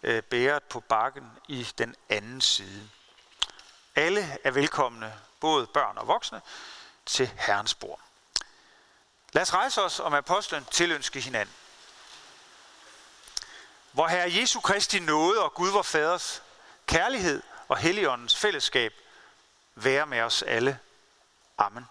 øh, 0.03 0.23
bæret 0.23 0.63
på 0.63 0.79
bakken 0.79 1.31
i 1.47 1.67
den 1.77 1.95
anden 2.09 2.41
side. 2.41 2.89
Alle 3.95 4.37
er 4.43 4.51
velkomne, 4.51 5.13
både 5.39 5.67
børn 5.67 5.97
og 5.97 6.07
voksne, 6.07 6.41
til 7.05 7.31
Herrens 7.37 7.75
bord. 7.75 7.99
Lad 9.33 9.41
os 9.41 9.53
rejse 9.53 9.81
os 9.81 9.99
om 9.99 10.13
apostlen 10.13 10.65
tilønske 10.71 11.19
hinanden. 11.19 11.55
Hvor 13.95 14.07
Herre 14.07 14.33
Jesu 14.35 14.59
Kristi 14.59 14.99
nåde 14.99 15.43
og 15.43 15.53
Gud 15.53 15.71
vor 15.71 15.81
Faders 15.81 16.43
kærlighed 16.87 17.43
og 17.67 17.77
Helligåndens 17.77 18.37
fællesskab 18.37 18.93
være 19.75 20.05
med 20.05 20.21
os 20.21 20.41
alle. 20.41 20.79
Amen. 21.57 21.85